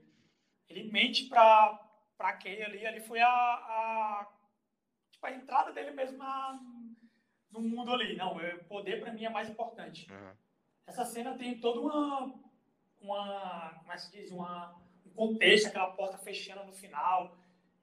Ele 0.69 0.91
mente 0.91 1.25
para 1.25 1.81
pra 2.17 2.33
Kay 2.33 2.63
ali, 2.63 2.85
ali 2.85 3.01
foi 3.01 3.19
a, 3.19 3.27
a, 3.27 4.27
tipo, 5.11 5.25
a 5.25 5.31
entrada 5.31 5.71
dele 5.73 5.91
mesmo 5.91 6.17
na, 6.17 6.59
no 7.51 7.61
mundo 7.61 7.91
ali. 7.91 8.15
Não, 8.15 8.39
é, 8.39 8.55
poder 8.57 9.01
para 9.01 9.11
mim 9.13 9.25
é 9.25 9.29
mais 9.29 9.49
importante. 9.49 10.09
Uhum. 10.11 10.33
Essa 10.87 11.05
cena 11.05 11.37
tem 11.37 11.59
toda 11.59 11.79
uma, 11.79 12.33
uma 13.01 13.79
como 13.79 13.91
é 13.91 13.95
que 13.95 14.01
se 14.01 14.11
diz, 14.11 14.31
uma, 14.31 14.75
um 15.05 15.09
contexto, 15.11 15.67
aquela 15.67 15.91
porta 15.91 16.17
fechando 16.17 16.63
no 16.63 16.73
final, 16.73 17.37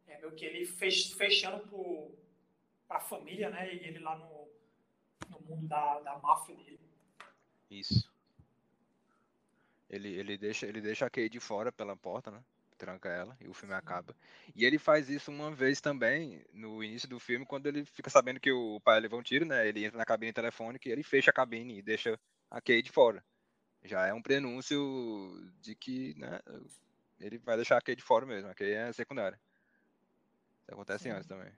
é 0.06 0.18
meio 0.18 0.34
que 0.34 0.44
ele 0.44 0.64
fech, 0.64 1.14
fechando 1.14 1.68
para 2.86 2.98
a 2.98 3.00
família, 3.00 3.50
né, 3.50 3.74
e 3.74 3.78
ele 3.78 3.98
lá 3.98 4.16
no, 4.16 4.48
no 5.28 5.40
mundo 5.40 5.66
da, 5.66 6.00
da 6.00 6.18
máfia 6.18 6.54
dele. 6.54 6.80
Isso. 7.70 8.12
Ele, 9.88 10.08
ele, 10.08 10.38
deixa, 10.38 10.66
ele 10.66 10.80
deixa 10.80 11.06
a 11.06 11.10
Kay 11.10 11.28
fora 11.40 11.72
pela 11.72 11.96
porta, 11.96 12.30
né? 12.30 12.42
Tranca 12.82 13.08
ela 13.08 13.36
e 13.40 13.46
o 13.46 13.54
filme 13.54 13.74
acaba. 13.74 14.12
E 14.56 14.64
ele 14.64 14.76
faz 14.76 15.08
isso 15.08 15.30
uma 15.30 15.52
vez 15.52 15.80
também 15.80 16.44
no 16.52 16.82
início 16.82 17.08
do 17.08 17.20
filme, 17.20 17.46
quando 17.46 17.68
ele 17.68 17.84
fica 17.84 18.10
sabendo 18.10 18.40
que 18.40 18.50
o 18.50 18.80
pai 18.80 18.98
levou 18.98 19.20
um 19.20 19.22
tiro, 19.22 19.44
né? 19.44 19.68
Ele 19.68 19.84
entra 19.84 19.96
na 19.96 20.04
cabine 20.04 20.32
telefônica 20.32 20.88
e 20.88 20.90
ele 20.90 21.04
fecha 21.04 21.30
a 21.30 21.32
cabine 21.32 21.78
e 21.78 21.82
deixa 21.82 22.18
a 22.50 22.60
Kay 22.60 22.82
fora. 22.88 23.24
Já 23.84 24.08
é 24.08 24.12
um 24.12 24.20
prenúncio 24.20 24.76
de 25.60 25.76
que, 25.76 26.12
né? 26.18 26.40
Ele 27.20 27.38
vai 27.38 27.54
deixar 27.54 27.78
a 27.78 27.80
Kay 27.80 27.94
fora 28.00 28.26
mesmo. 28.26 28.50
A 28.50 28.54
Kay 28.54 28.72
é 28.72 28.92
secundária. 28.92 29.38
Isso 30.62 30.72
acontece 30.72 31.04
Sim. 31.04 31.10
antes 31.10 31.28
também. 31.28 31.52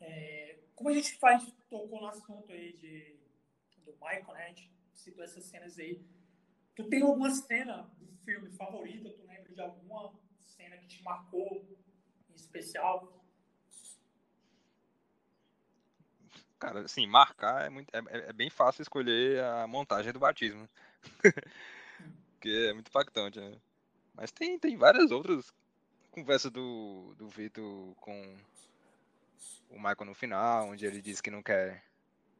É, 0.00 0.56
como 0.74 0.88
a 0.88 0.94
gente 0.94 1.18
faz, 1.18 1.44
tocou 1.68 2.00
no 2.00 2.08
assunto 2.08 2.50
aí 2.50 2.72
de, 2.72 3.14
do 3.84 3.92
Michael, 3.92 4.32
né? 4.32 4.44
A 4.44 4.48
gente 4.48 4.72
citou 4.94 5.22
essas 5.22 5.44
cenas 5.44 5.78
aí. 5.78 6.02
Tu 6.78 6.84
tem 6.84 7.02
alguma 7.02 7.28
cena 7.28 7.90
do 7.98 8.06
filme 8.24 8.48
favorita? 8.52 9.10
Tu 9.10 9.26
lembra 9.26 9.52
de 9.52 9.60
alguma 9.60 10.12
cena 10.38 10.76
que 10.76 10.86
te 10.86 11.02
marcou 11.02 11.66
em 12.30 12.34
especial? 12.36 13.20
Cara, 16.56 16.82
assim, 16.82 17.04
marcar 17.04 17.66
é, 17.66 17.68
muito, 17.68 17.92
é, 17.92 18.28
é 18.28 18.32
bem 18.32 18.48
fácil 18.48 18.82
escolher 18.82 19.42
a 19.42 19.66
montagem 19.66 20.12
do 20.12 20.20
batismo. 20.20 20.68
que 22.40 22.68
é 22.68 22.72
muito 22.72 22.90
impactante, 22.90 23.40
né? 23.40 23.60
Mas 24.14 24.30
tem, 24.30 24.56
tem 24.56 24.76
várias 24.76 25.10
outras 25.10 25.52
conversas 26.12 26.52
do, 26.52 27.12
do 27.18 27.28
Vitor 27.28 27.92
com 27.96 28.36
o 29.68 29.74
Michael 29.74 30.04
no 30.04 30.14
final, 30.14 30.68
onde 30.68 30.86
ele 30.86 31.02
diz 31.02 31.20
que 31.20 31.28
não 31.28 31.42
quer, 31.42 31.82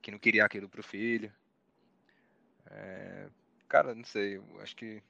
que 0.01 0.13
não 0.13 0.19
queria 0.21 0.45
aquilo 0.45 0.69
pro 0.69 0.81
filho. 0.81 1.35
É, 2.71 3.29
cara, 3.69 3.95
não 3.95 4.05
sei, 4.05 4.37
eu 4.37 4.61
acho 4.61 4.75
que 4.75 5.03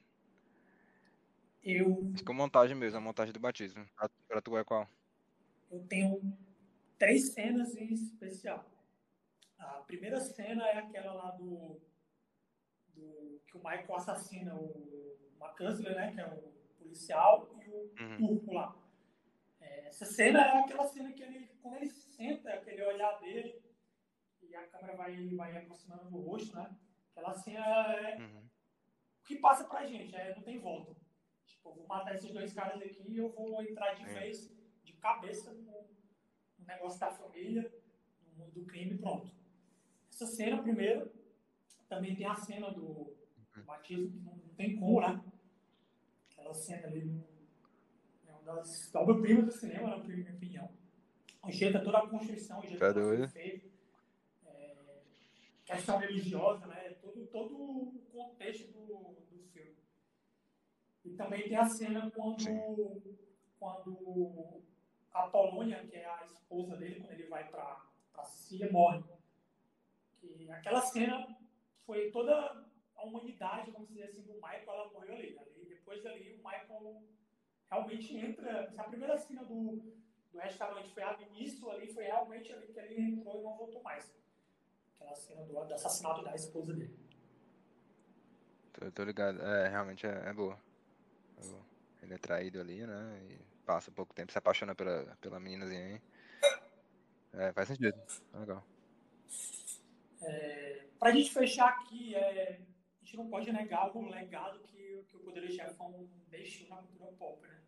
eu 1.63 2.11
acho 2.13 2.23
que 2.23 2.31
é 2.31 2.35
montagem 2.35 2.75
mesmo, 2.75 2.97
a 2.97 3.01
montagem 3.01 3.33
do 3.33 3.39
batismo. 3.39 3.85
Pra, 3.95 4.09
pra 4.27 4.41
tu 4.41 4.57
é 4.57 4.63
qual? 4.63 4.87
Eu 5.69 5.85
tenho 5.87 6.21
três 6.97 7.33
cenas 7.33 7.75
em 7.75 7.93
especial. 7.93 8.65
A 9.57 9.81
primeira 9.81 10.19
cena 10.19 10.65
é 10.67 10.77
aquela 10.77 11.13
lá 11.13 11.31
do, 11.31 11.79
do 12.95 13.41
que 13.45 13.57
o 13.57 13.59
Michael 13.59 13.95
assassina 13.95 14.55
o 14.55 15.17
McCusker, 15.39 15.95
né, 15.95 16.11
que 16.13 16.21
é 16.21 16.27
o 16.27 16.53
policial, 16.77 17.49
e 17.65 17.69
o 17.69 17.93
uhum. 17.99 18.17
turco 18.17 18.53
lá. 18.53 18.75
É, 19.59 19.87
essa 19.87 20.05
cena 20.05 20.39
é 20.39 20.59
aquela 20.59 20.87
cena 20.87 21.11
que 21.11 21.21
ele, 21.21 21.49
quando 21.61 21.75
ele 21.75 21.89
senta, 21.89 22.49
aquele 22.53 22.83
olhar 22.83 23.19
dele, 23.19 23.61
e 24.41 24.55
a 24.55 24.65
câmera 24.67 24.95
vai, 24.95 25.27
vai 25.35 25.57
aproximando 25.57 26.09
do 26.09 26.21
rosto, 26.21 26.55
né? 26.55 26.73
Aquela 27.19 27.33
cena 27.33 27.65
é 27.65 28.17
uhum. 28.17 28.45
o 29.19 29.25
que 29.25 29.35
passa 29.35 29.65
pra 29.65 29.85
gente, 29.85 30.15
é, 30.15 30.33
não 30.33 30.41
tem 30.41 30.57
volta. 30.57 30.95
Tipo, 31.45 31.69
eu 31.69 31.75
vou 31.75 31.87
matar 31.87 32.15
esses 32.15 32.31
dois 32.31 32.53
caras 32.53 32.81
aqui 32.81 33.03
e 33.11 33.17
eu 33.17 33.29
vou 33.29 33.61
entrar 33.61 33.93
de 33.93 34.03
é. 34.03 34.19
vez, 34.19 34.49
de 34.83 34.93
cabeça 34.93 35.53
no, 35.53 35.85
no 36.57 36.65
negócio 36.65 36.99
da 36.99 37.11
família, 37.11 37.71
no 38.25 38.33
mundo 38.33 38.53
do 38.53 38.65
crime 38.65 38.97
pronto. 38.97 39.29
Essa 40.09 40.25
cena, 40.27 40.61
primeiro, 40.61 41.11
também 41.89 42.15
tem 42.15 42.25
a 42.25 42.35
cena 42.35 42.71
do, 42.71 42.81
uhum. 42.81 43.63
batismo, 43.65 44.09
que 44.11 44.19
não, 44.19 44.35
não 44.35 44.53
tem 44.55 44.77
como, 44.77 45.01
né? 45.01 45.21
Aquela 46.31 46.53
cena 46.53 46.87
ali 46.87 47.21
das 48.45 48.95
obras-primas 48.95 49.45
do 49.45 49.51
cinema, 49.51 49.97
na 49.97 50.03
minha 50.03 50.33
opinião. 50.33 50.69
O 51.43 51.51
jeito, 51.51 51.77
é 51.77 51.81
toda 51.81 51.99
a 51.99 52.07
construção, 52.07 52.59
o 52.59 52.61
jeito 52.61 52.79
tá 52.79 52.93
que 52.93 52.99
foi 52.99 53.27
feito, 53.27 53.65
é, 53.65 53.68
questão 55.75 55.97
religiosa, 55.97 56.65
né? 56.67 56.95
Todo, 57.01 57.27
todo 57.27 57.55
o 57.55 58.01
contexto 58.11 58.71
do, 58.71 58.87
do 59.29 59.43
filme. 59.51 59.77
E 61.05 61.15
também 61.15 61.43
tem 61.43 61.55
a 61.55 61.65
cena 61.69 62.11
quando, 62.11 63.01
quando 63.59 64.63
a 65.13 65.27
Polônia, 65.27 65.85
que 65.87 65.95
é 65.95 66.05
a 66.05 66.25
esposa 66.25 66.75
dele, 66.75 66.99
quando 67.01 67.11
ele 67.11 67.27
vai 67.27 67.47
para 67.47 67.85
a 68.15 68.23
Síria, 68.23 68.71
morre. 68.71 69.03
Que 70.19 70.49
aquela 70.51 70.81
cena 70.81 71.37
foi 71.85 72.11
toda 72.11 72.67
a 72.95 73.03
humanidade, 73.03 73.71
vamos 73.71 73.89
dizer 73.89 74.03
assim, 74.03 74.23
do 74.23 74.33
Michael, 74.33 74.63
ela 74.67 74.91
morreu 74.91 75.13
ali. 75.13 75.37
ali 75.37 75.65
depois 75.69 76.03
dali, 76.03 76.33
o 76.33 76.37
Michael 76.37 77.03
realmente 77.69 78.17
entra. 78.17 78.69
Se 78.69 78.79
a 78.79 78.83
primeira 78.83 79.17
cena 79.17 79.43
do, 79.43 79.95
do 80.31 80.37
restaurante 80.37 80.93
foi 80.93 81.03
no 81.03 81.35
início 81.35 81.69
ali, 81.69 81.93
foi 81.93 82.05
realmente 82.05 82.51
ali 82.51 82.67
que 82.67 82.79
ele 82.79 83.01
entrou 83.01 83.39
e 83.39 83.43
não 83.43 83.55
voltou 83.55 83.81
mais. 83.83 84.13
Aquela 84.99 85.15
cena 85.15 85.43
do, 85.43 85.53
do 85.53 85.73
assassinato 85.73 86.23
da 86.23 86.35
esposa 86.35 86.73
dele. 86.73 86.93
Tô, 88.73 88.91
tô 88.91 89.03
ligado. 89.03 89.41
É, 89.41 89.69
realmente 89.69 90.05
é, 90.05 90.23
é, 90.25 90.33
boa. 90.33 90.59
é, 91.37 91.41
boa. 91.41 91.65
Ele 92.03 92.13
é 92.13 92.17
traído 92.17 92.59
ali, 92.59 92.85
né? 92.85 93.21
E 93.29 93.37
passa 93.65 93.91
pouco 93.91 94.13
tempo, 94.13 94.31
se 94.31 94.37
apaixona 94.37 94.75
pela, 94.75 95.17
pela 95.21 95.39
meninazinha 95.39 95.85
aí. 95.85 96.01
É, 97.33 97.53
faz 97.53 97.67
sentido. 97.67 97.97
Legal. 98.33 98.63
É, 100.21 100.85
pra 100.99 101.11
gente 101.11 101.31
fechar 101.31 101.69
aqui, 101.69 102.15
é, 102.15 102.59
a 103.01 103.05
gente 103.05 103.15
não 103.15 103.29
pode 103.29 103.51
negar 103.51 103.95
o 103.95 104.09
legado 104.09 104.59
que, 104.63 105.05
que 105.07 105.15
o 105.15 105.19
Poder 105.19 105.49
Chefão 105.49 106.09
deixou 106.29 106.67
na 106.67 106.77
cultura 106.77 107.11
pop, 107.13 107.47
né? 107.47 107.59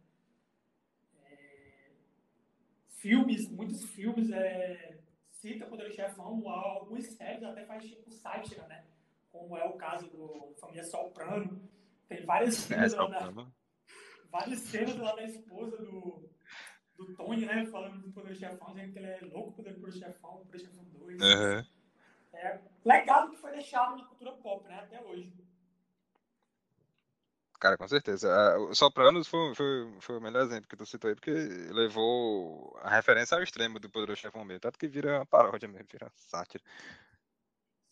filmes, 2.88 3.50
muitos 3.50 3.84
filmes 3.92 4.30
é, 4.32 5.01
cita 5.42 5.66
Poder 5.66 5.92
Chefão, 5.92 6.48
alguns 6.48 7.06
séries 7.08 7.44
até 7.44 7.66
faz 7.66 7.84
tipo 7.84 8.12
sátira, 8.12 8.68
né? 8.68 8.84
como 9.32 9.58
é 9.58 9.64
o 9.64 9.74
caso 9.74 10.08
do 10.10 10.54
Família 10.60 10.84
Soprano. 10.84 11.62
Tem 12.08 12.26
várias 12.26 12.56
cenas, 12.68 12.94
é, 12.94 12.98
lá 12.98 13.08
da, 13.08 13.48
várias 14.30 14.60
cenas 14.60 14.98
lá 14.98 15.16
da 15.16 15.24
esposa 15.24 15.78
do, 15.78 16.30
do 16.98 17.14
Tony, 17.16 17.46
né? 17.46 17.66
Falando 17.66 18.02
do 18.02 18.12
Poder 18.12 18.36
Chefão, 18.36 18.74
dizendo 18.74 18.94
que 18.94 19.00
ele 19.00 19.08
é 19.08 19.20
louco 19.22 19.64
pelo 19.64 19.80
Poder 19.80 19.94
Chefão, 19.94 20.44
Poder 20.46 20.60
Chefão 20.60 20.84
2. 20.84 21.22
Uhum. 21.22 21.66
É 22.34 22.60
legado 22.84 23.32
que 23.32 23.38
foi 23.38 23.52
deixado 23.52 23.98
na 23.98 24.06
cultura 24.06 24.32
pop, 24.34 24.68
né? 24.68 24.80
Até 24.80 25.02
hoje. 25.02 25.34
Cara, 27.62 27.78
com 27.78 27.88
certeza. 27.88 28.28
O 28.60 28.74
Sopranos 28.76 29.28
foi, 29.28 29.56
foi, 29.56 29.94
foi 30.02 30.18
o 30.18 30.22
melhor 30.22 30.42
exemplo 30.44 30.68
que 30.68 30.76
tu 30.76 30.86
citou 30.86 31.10
aí, 31.10 31.16
porque 31.16 31.32
levou 31.32 32.76
a 32.82 32.90
referência 32.90 33.38
ao 33.38 33.44
extremo 33.44 33.80
do 33.80 33.90
Poderoso 33.90 34.20
Chefão 34.22 34.44
mesmo. 34.44 34.62
Tanto 34.62 34.80
que 34.80 34.88
vira 34.88 35.20
uma 35.20 35.26
paródia 35.28 35.68
mesmo, 35.70 35.88
vira 35.92 36.08
uma 36.08 36.12
sátira. 36.18 36.64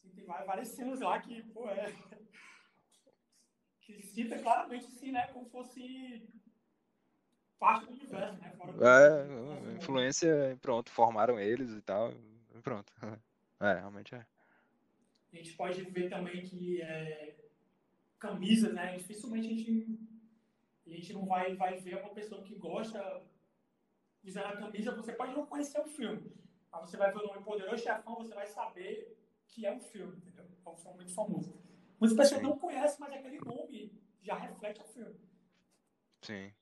Sim, 0.02 0.10
tem 0.16 0.26
várias 0.26 0.70
cenas 0.70 1.00
lá 1.02 1.20
que, 1.22 1.44
pô, 1.54 1.70
é... 1.70 1.94
que 3.82 4.02
cita 4.02 4.40
claramente, 4.40 4.88
assim, 4.88 5.12
né, 5.12 5.28
como 5.34 5.50
fosse 5.50 6.28
parte 7.60 7.86
do 7.86 7.94
universo, 7.94 8.40
né? 8.40 8.54
Fora 8.58 8.74
do 8.74 8.84
é, 8.86 9.76
influência, 9.76 10.58
pronto, 10.62 10.90
formaram 10.92 11.40
eles 11.40 11.72
e 11.72 11.82
tal, 11.82 12.14
pronto. 12.64 12.92
É, 13.62 13.74
realmente 13.74 14.16
é. 14.16 14.26
A 15.34 15.36
gente 15.36 15.54
pode 15.58 15.84
ver 15.84 16.10
também 16.10 16.42
que 16.46 16.82
é, 16.82 17.36
camisas, 18.20 18.74
né? 18.74 18.98
Dificilmente 18.98 19.48
a 19.48 19.50
gente, 19.50 20.00
a 20.86 20.90
gente 20.90 21.14
não 21.14 21.26
vai, 21.26 21.56
vai 21.56 21.78
ver 21.78 21.98
uma 21.98 22.14
pessoa 22.14 22.44
que 22.44 22.56
gosta 22.56 23.24
usando 24.24 24.46
a 24.46 24.58
camisa. 24.58 24.96
Você 24.96 25.14
pode 25.14 25.34
não 25.34 25.46
conhecer 25.46 25.80
o 25.80 25.88
filme, 25.88 26.32
mas 26.72 26.82
você 26.82 26.98
vai 26.98 27.12
ver 27.12 27.20
o 27.20 27.28
nome 27.28 27.44
Poderoso 27.44 27.82
Chefão, 27.82 28.16
você 28.16 28.34
vai 28.34 28.46
saber 28.46 29.18
que 29.48 29.66
é 29.66 29.74
um 29.74 29.80
filme, 29.80 30.18
entendeu? 30.18 30.46
É 30.66 30.70
um 30.70 30.76
filme 30.76 30.98
muito 30.98 31.14
famoso. 31.14 31.58
Muitas 32.00 32.18
pessoas 32.18 32.42
Sim. 32.42 32.48
não 32.48 32.58
conhecem, 32.58 33.00
mas 33.00 33.14
aquele 33.14 33.40
nome 33.40 33.92
já 34.22 34.36
reflete 34.36 34.82
o 34.82 34.86
filme. 34.86 35.20
Sim. 36.22 36.54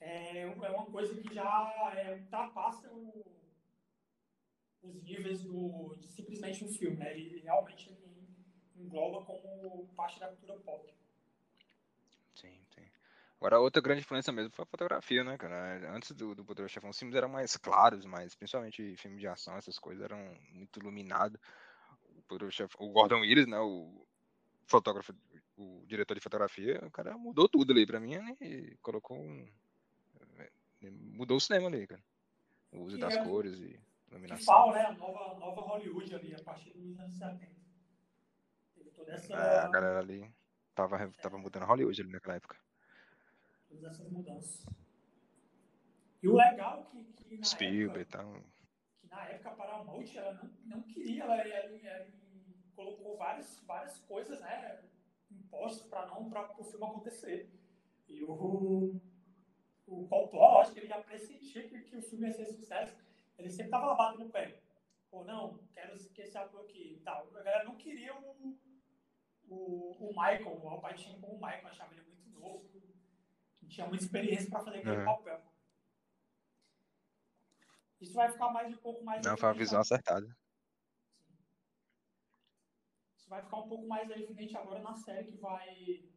É, 0.00 0.42
é 0.42 0.70
uma 0.70 0.86
coisa 0.86 1.14
que 1.14 1.34
já 1.34 1.92
é, 1.94 2.14
ultrapassa 2.14 2.90
o, 2.90 3.24
os 4.82 5.02
níveis 5.02 5.42
do, 5.42 5.94
de 5.98 6.08
simplesmente 6.08 6.64
um 6.64 6.68
filme. 6.68 6.96
Né? 6.96 7.12
Ele 7.12 7.40
realmente 7.40 7.96
engloba 8.80 9.24
como 9.24 9.86
parte 9.96 10.18
da 10.18 10.28
cultura 10.28 10.58
pop. 10.60 10.92
Sim, 12.34 12.58
sim. 12.74 12.86
Agora, 13.38 13.60
outra 13.60 13.80
grande 13.82 14.00
influência 14.02 14.32
mesmo 14.32 14.52
foi 14.52 14.62
a 14.64 14.66
fotografia, 14.66 15.24
né, 15.24 15.36
cara? 15.38 15.94
Antes 15.94 16.12
do, 16.12 16.34
do 16.34 16.44
Poderoso 16.44 16.72
Chefão, 16.72 16.90
os 16.90 16.98
filmes 16.98 17.16
eram 17.16 17.28
mais 17.28 17.56
claros, 17.56 18.04
mas 18.04 18.34
principalmente 18.34 18.96
filmes 18.96 19.20
de 19.20 19.26
ação, 19.26 19.56
essas 19.56 19.78
coisas 19.78 20.04
eram 20.04 20.18
muito 20.52 20.78
iluminados. 20.78 21.40
O, 22.30 22.50
Chefão, 22.50 22.86
o 22.86 22.92
Gordon 22.92 23.20
Willis, 23.20 23.46
né, 23.46 23.58
o 23.58 24.06
fotógrafo, 24.66 25.14
o 25.56 25.84
diretor 25.86 26.14
de 26.14 26.20
fotografia, 26.20 26.80
o 26.84 26.90
cara 26.90 27.16
mudou 27.16 27.48
tudo 27.48 27.72
ali 27.72 27.86
pra 27.86 27.98
mim 27.98 28.16
né, 28.16 28.36
e 28.40 28.76
colocou 28.82 29.18
um... 29.18 29.48
Mudou 30.82 31.36
o 31.36 31.40
cinema 31.40 31.68
ali, 31.68 31.86
cara. 31.86 32.02
O 32.72 32.84
uso 32.84 32.96
das 32.96 33.14
é, 33.14 33.22
cores 33.22 33.58
e 33.58 33.78
iluminação. 34.10 34.54
Fala, 34.54 34.72
né? 34.72 34.86
A 34.86 34.92
nova, 34.92 35.38
nova 35.38 35.60
Hollywood 35.62 36.14
ali, 36.14 36.34
a 36.34 36.42
partir 36.42 36.70
dos 36.72 36.98
anos 36.98 37.14
70 37.14 37.59
toda 39.00 39.12
essa. 39.12 39.34
É, 39.34 39.58
a 39.58 39.68
galera 39.68 39.98
ali 39.98 40.32
tava, 40.74 41.10
tava 41.22 41.38
mudando 41.38 41.66
Hollywood 41.66 42.00
ali 42.00 42.10
naquela 42.10 42.36
época. 42.36 42.56
Todas 43.68 43.84
essas 43.84 44.10
mudanças. 44.10 44.66
E 46.22 46.28
o 46.28 46.34
legal 46.34 46.84
que, 46.86 47.04
que 47.04 47.36
na 47.38 47.44
Spielberg 47.44 48.00
época, 48.00 48.00
e 48.00 48.04
tal. 48.04 48.42
Que 49.00 49.08
na 49.08 49.24
época 49.24 49.48
a 49.50 49.54
Paramount 49.54 50.14
ela 50.14 50.34
não, 50.34 50.76
não 50.76 50.82
queria, 50.82 51.24
ela, 51.24 51.36
ela, 51.36 51.76
ela 51.76 52.06
colocou 52.76 53.16
várias, 53.16 53.58
várias 53.66 53.98
coisas, 54.00 54.40
né? 54.40 54.82
Impostos 55.30 55.86
para 55.86 56.06
não 56.06 56.28
para 56.28 56.60
o 56.60 56.64
filme 56.64 56.84
acontecer. 56.84 57.50
E 58.08 58.22
o, 58.24 59.00
o 59.86 60.08
Coppola, 60.08 60.60
acho 60.60 60.72
que 60.72 60.80
ele 60.80 60.88
já 60.88 61.00
pressentia 61.00 61.68
que, 61.68 61.80
que 61.80 61.96
o 61.96 62.02
filme 62.02 62.26
ia 62.26 62.32
ser 62.32 62.46
sucesso. 62.46 62.96
Ele 63.38 63.48
sempre 63.48 63.66
estava 63.66 63.86
lavado 63.86 64.18
no 64.18 64.28
pé. 64.28 64.60
Ou 65.10 65.24
não, 65.24 65.58
quero 65.72 65.96
que 66.10 66.22
esse 66.22 66.36
ator 66.36 66.62
aqui 66.62 66.96
e 66.98 67.00
tal. 67.00 67.28
A 67.34 67.42
galera 67.42 67.64
não 67.64 67.76
queria 67.76 68.14
o, 68.14 68.58
o, 69.50 69.96
o 69.98 70.08
Michael, 70.10 70.60
o 70.62 70.68
Al 70.68 70.80
Pacino 70.80 71.20
como 71.20 71.34
o 71.34 71.40
Michael, 71.40 71.66
achava 71.66 71.92
ele 71.92 72.04
muito 72.04 72.38
novo, 72.38 72.64
não 73.60 73.68
tinha 73.68 73.86
muita 73.86 74.04
experiência 74.04 74.48
para 74.48 74.60
fazer 74.60 74.78
aquele 74.78 74.96
uhum. 74.98 75.04
papel. 75.04 75.42
Isso 78.00 78.14
vai 78.14 78.30
ficar 78.30 78.50
mais 78.50 78.72
um 78.72 78.78
pouco 78.78 79.04
mais. 79.04 79.24
Não, 79.26 79.36
foi 79.36 79.48
uma 79.48 79.54
visão 79.54 79.80
acertada. 79.80 80.26
Isso 83.14 83.28
vai 83.28 83.42
ficar 83.42 83.58
um 83.58 83.68
pouco 83.68 83.86
mais 83.86 84.08
evidente 84.10 84.56
agora 84.56 84.80
na 84.80 84.94
série 84.94 85.24
que 85.24 85.36
vai, 85.36 86.08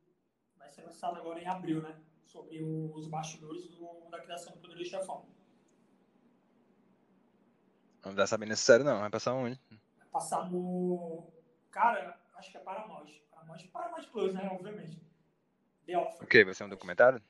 vai 0.55 0.69
ser 0.69 0.83
lançada 0.83 1.17
agora 1.17 1.41
em 1.41 1.47
abril, 1.47 1.81
né? 1.81 2.01
Sobre 2.25 2.63
os 2.63 3.07
bastidores 3.07 3.67
do, 3.67 4.09
da 4.09 4.21
criação 4.21 4.53
do 4.53 4.59
Poder 4.59 4.75
do 4.75 4.85
Chefão. 4.85 5.25
Não 8.05 8.15
dá 8.15 8.25
saber 8.25 8.45
nessa 8.45 8.63
série, 8.63 8.83
não. 8.83 8.99
Vai 8.99 9.09
passar 9.09 9.33
onde? 9.33 9.59
Vai 9.97 10.07
passar 10.07 10.49
no. 10.49 11.27
Cara, 11.69 12.17
acho 12.35 12.51
que 12.51 12.57
é 12.57 12.61
Paramount. 12.61 13.22
Paramount, 13.53 13.67
Paramount 13.71 14.11
Plus, 14.11 14.33
né? 14.33 14.49
Obviamente. 14.51 15.01
The 15.85 15.97
Offer. 15.97 16.45
Vai 16.45 16.53
ser 16.53 16.63
um 16.63 16.69
documentário? 16.69 17.21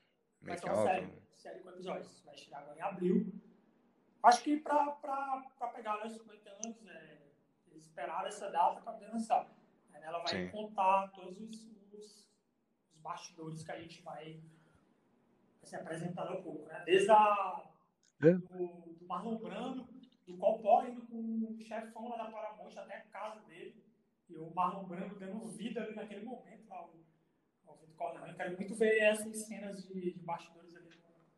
Vai 0.41 0.57
ser 0.57 0.65
uma 0.65 0.83
série, 0.83 1.09
série 1.33 1.59
com 1.59 1.69
episódios. 1.69 2.21
Vai 2.25 2.37
chegar 2.37 2.59
agora 2.59 2.77
em 2.77 2.81
abril. 2.81 3.33
Acho 4.21 4.43
que 4.43 4.57
pra, 4.57 4.91
pra, 4.91 5.45
pra 5.57 5.67
pegar 5.69 5.97
né, 5.97 6.05
os 6.05 6.13
50 6.13 6.49
anos, 6.49 6.87
é, 6.87 7.17
eles 7.67 7.85
esperaram 7.85 8.27
essa 8.27 8.49
data 8.49 8.81
pra 8.81 8.93
poder 8.93 9.07
lançar. 9.07 9.49
Ela 10.01 10.19
vai 10.19 10.27
Sim. 10.27 10.49
contar 10.49 11.07
todos 11.13 11.39
os, 11.39 11.65
os, 11.65 11.93
os, 11.93 12.33
bastidores 13.01 13.63
que 13.63 13.71
a 13.71 13.79
gente 13.79 14.01
vai, 14.01 14.41
vai 15.61 15.69
ser 15.69 15.77
apresentado 15.77 16.27
ao 16.33 16.41
pouco, 16.41 16.67
né? 16.67 16.83
Desde 16.85 17.09
a, 17.09 17.63
é. 18.21 18.33
do, 18.33 18.95
do 18.97 19.05
Marlon 19.07 19.37
Brando, 19.37 19.87
do 20.27 20.37
Coppola 20.37 20.89
indo 20.89 21.01
com 21.03 21.53
o 21.53 21.57
chefão 21.57 22.09
lá 22.09 22.17
da 22.17 22.31
Paramount 22.31 22.77
até 22.77 22.97
a 22.97 23.01
casa 23.03 23.39
dele 23.41 23.82
e 24.33 24.39
o 24.39 24.51
Marlon 24.51 24.87
Brando 24.87 25.17
dando 25.19 25.47
vida 25.51 25.81
ali 25.83 25.95
naquele 25.95 26.21
momento 26.23 26.71
ao, 26.71 26.93
ao 27.67 27.77
Vitor 27.77 27.95
Corleone. 27.95 28.31
Eu 28.31 28.37
quero 28.37 28.55
muito 28.55 28.75
ver 28.75 28.97
essas 28.99 29.37
cenas 29.39 29.85
de, 29.87 30.13
de 30.13 30.23
bastidores 30.23 30.75
ali 30.75 30.89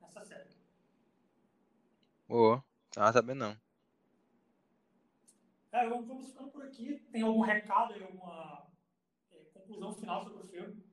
nessa 0.01 0.23
série. 0.25 0.49
Boa, 2.27 2.63
ah, 2.97 3.12
sabendo 3.12 3.39
não. 3.39 3.58
É, 5.71 5.88
vamos 5.88 6.27
ficando 6.29 6.49
por 6.51 6.63
aqui. 6.63 6.99
Tem 7.12 7.21
algum 7.21 7.41
recado 7.41 7.93
alguma 8.03 8.65
é, 9.31 9.45
conclusão 9.53 9.93
final 9.95 10.23
sobre 10.23 10.43
o 10.43 10.45
filme? 10.47 10.84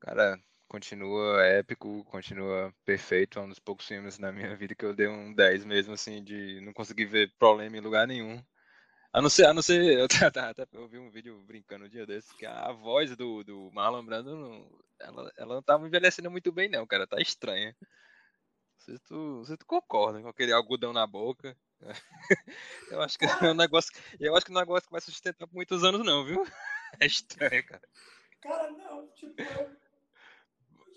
Cara, 0.00 0.38
continua 0.68 1.42
épico, 1.46 2.04
continua 2.04 2.74
perfeito. 2.84 3.38
É 3.38 3.42
um 3.42 3.48
dos 3.48 3.58
poucos 3.58 3.86
filmes 3.86 4.18
na 4.18 4.32
minha 4.32 4.54
vida 4.56 4.74
que 4.74 4.84
eu 4.84 4.94
dei 4.94 5.06
um 5.08 5.32
10 5.34 5.64
mesmo, 5.64 5.92
assim, 5.94 6.22
de 6.22 6.60
não 6.62 6.72
conseguir 6.72 7.06
ver 7.06 7.32
problema 7.38 7.76
em 7.76 7.80
lugar 7.80 8.06
nenhum. 8.06 8.42
A 9.12 9.20
não 9.20 9.28
ser, 9.28 9.46
a 9.46 9.52
não 9.52 9.62
ser 9.62 9.98
eu, 9.98 10.06
até, 10.26 10.66
eu 10.72 10.88
vi 10.88 10.98
um 10.98 11.10
vídeo 11.10 11.42
brincando 11.42 11.84
um 11.84 11.88
dia 11.88 12.06
desse, 12.06 12.34
que 12.36 12.46
a 12.46 12.70
voz 12.72 13.16
do, 13.16 13.42
do 13.42 13.70
Marlon 13.72 14.04
Brando, 14.04 14.36
não, 14.36 14.70
ela, 15.00 15.32
ela 15.36 15.54
não 15.56 15.62
tava 15.62 15.86
envelhecendo 15.86 16.30
muito 16.30 16.52
bem 16.52 16.68
não, 16.68 16.86
cara, 16.86 17.06
tá 17.06 17.20
estranha. 17.20 17.74
Não 17.80 18.84
sei 18.84 18.96
se 18.96 19.02
tu, 19.04 19.14
não 19.14 19.44
sei 19.44 19.54
se 19.54 19.58
tu 19.58 19.66
concorda 19.66 20.20
com 20.22 20.28
aquele 20.28 20.52
algodão 20.52 20.92
na 20.92 21.06
boca. 21.06 21.56
Eu 22.90 23.00
acho 23.02 23.18
que 23.18 23.24
é 23.24 23.50
um 23.50 23.54
negócio, 23.54 23.90
eu 24.18 24.36
acho 24.36 24.44
que 24.44 24.52
é 24.52 24.54
um 24.54 24.58
negócio 24.58 24.86
que 24.86 24.92
vai 24.92 25.00
sustentar 25.00 25.46
por 25.46 25.54
muitos 25.54 25.82
anos 25.82 26.04
não, 26.04 26.24
viu? 26.24 26.44
É 27.00 27.06
estranho, 27.06 27.64
cara. 27.66 27.82
Cara, 28.40 28.70
não, 28.72 29.06
tipo, 29.12 29.40
eu, 29.40 29.76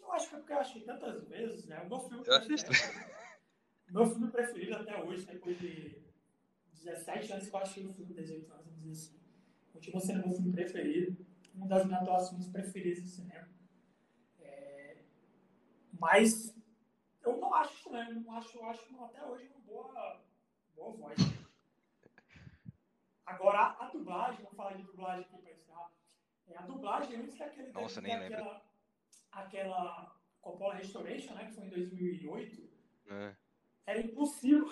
eu 0.02 0.12
acho 0.12 0.28
que 0.28 0.36
é 0.36 0.38
porque 0.39 0.54
eu 0.54 0.58
achei 0.58 0.82
tantas 0.82 1.28
vezes, 1.28 1.65
né? 1.67 1.80
O 1.82 1.88
meu 1.88 1.99
filme, 1.99 2.23
eu 2.26 2.34
achei 2.34 2.56
estranho. 2.56 2.82
meu 3.89 4.10
filme 4.10 4.32
preferido 4.32 4.76
até 4.76 4.97
hoje, 5.04 5.26
depois 5.26 5.60
de 5.60 6.04
17 6.84 7.32
anos 7.34 7.50
que 7.50 7.56
eu 7.56 7.60
achei 7.60 7.86
o 7.86 7.93
filme, 7.93 8.13
18 8.13 8.52
anos, 8.52 8.65
vamos 8.65 8.82
dizer 8.82 8.91
assim. 8.91 9.19
Continua 9.72 10.02
sendo 10.02 10.28
meu 10.28 10.36
filme 10.36 10.52
preferido, 10.52 11.26
uma 11.56 11.67
das 11.67 11.86
minhas 11.86 12.02
atuações 12.02 12.48
preferidas 12.48 13.04
do 13.04 13.10
cinema. 13.10 13.50
É, 14.39 14.98
mas 16.00 16.56
eu 17.24 17.38
não 17.38 17.54
acho 17.54 17.74
estranho, 17.74 18.22
não 18.22 18.36
acho, 18.36 18.58
eu 18.58 18.65
acho 18.65 19.04
até 19.04 19.26
hoje 19.26 19.48
uma 19.48 19.60
boa, 19.62 20.22
boa 20.76 20.91
voz. 20.98 21.17
Agora, 23.26 23.60
a, 23.60 23.86
a 23.86 23.89
dublagem, 23.89 24.43
vamos 24.43 24.58
falar 24.58 24.74
de 24.74 24.84
dublagem 24.84 25.26
aqui 25.26 25.38
para 25.38 25.52
encerrar. 25.52 25.91
É, 26.48 26.58
a 26.58 26.62
dublagem, 26.62 27.15
antes 27.15 27.38
daquele. 27.38 27.72
Nossa, 27.72 28.02
nem 28.02 28.19
daquela, 28.19 28.43
lembro. 28.43 28.62
Aquela 29.32 30.15
Coppola 30.41 30.76
Restoration, 30.76 31.34
né, 31.34 31.46
que 31.46 31.54
foi 31.54 31.65
em 31.65 31.69
2008, 31.69 32.69
é. 33.08 33.36
era 33.86 34.02
impossível 34.02 34.69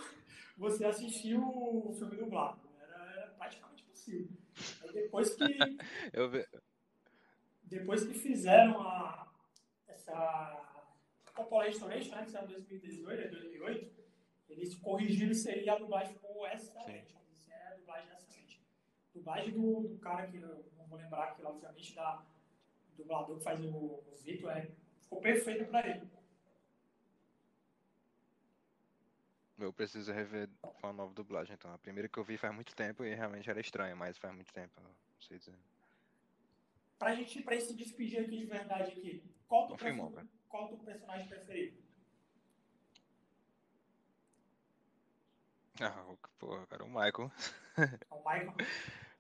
você 0.58 0.86
assistir 0.86 1.38
o 1.38 1.94
filme 1.98 2.18
dublado. 2.18 2.60
Era, 2.80 3.12
era 3.14 3.28
praticamente 3.32 3.84
possível. 3.84 4.30
Aí 4.84 4.94
depois 4.94 5.36
que. 5.36 5.44
Depois 7.64 8.04
que 8.04 8.14
fizeram 8.14 8.82
a, 8.82 9.32
essa 9.88 10.72
Coppola 11.34 11.64
Restoration, 11.64 12.14
né, 12.14 12.26
que 12.26 12.32
saiu 12.32 12.50
em 12.50 12.52
2018, 12.52 13.32
2008, 13.32 13.92
eles 14.50 14.76
corrigiram 14.76 15.32
e 15.32 15.70
a 15.70 15.78
dublagem 15.78 16.14
ficou 16.14 16.46
excelente. 16.48 17.16
É 17.50 17.68
a 17.68 17.76
dublagem 17.76 18.12
excelente. 18.12 18.62
dublagem 19.14 19.54
do, 19.54 19.88
do 19.88 19.98
cara 20.00 20.28
que 20.28 20.36
eu 20.36 20.66
não 20.78 20.86
vou 20.88 20.98
lembrar 20.98 21.30
aqui, 21.30 21.46
obviamente, 21.46 21.96
da 21.96 22.26
do 22.98 23.04
dublador 23.04 23.38
que 23.38 23.44
faz 23.44 23.64
o, 23.64 23.70
o 23.70 24.16
Vitor, 24.22 24.52
é, 24.52 24.70
ficou 25.00 25.22
perfeito 25.22 25.66
para 25.66 25.88
ele. 25.88 26.08
Eu 29.64 29.74
preciso 29.74 30.12
rever 30.12 30.50
uma 30.84 30.92
nova 30.94 31.14
dublagem, 31.14 31.54
então. 31.54 31.74
A 31.74 31.78
primeira 31.78 32.10
que 32.10 32.18
eu 32.18 32.24
vi 32.24 32.38
faz 32.38 32.54
muito 32.54 32.76
tempo 32.76 33.04
e 33.06 33.14
realmente 33.14 33.50
era 33.50 33.60
estranha, 33.60 33.96
mas 33.96 34.18
faz 34.18 34.34
muito 34.34 34.52
tempo, 34.54 34.82
não 34.82 34.92
sei 35.22 35.38
dizer. 35.38 35.56
Pra 36.98 37.14
gente, 37.16 37.42
pra 37.42 37.60
se 37.60 37.74
despedir 37.76 38.20
aqui 38.22 38.38
de 38.38 38.46
verdade 38.46 38.92
aqui, 38.92 39.24
qual 39.48 39.66
o 39.66 39.78
teu, 39.78 40.68
teu 40.70 40.78
personagem 40.80 41.28
preferido? 41.28 41.78
Ah, 45.82 46.04
pô, 46.40 46.66
cara, 46.68 46.84
o 46.84 46.88
Michael. 46.90 47.32
O 48.12 48.18
Michael? 48.18 48.56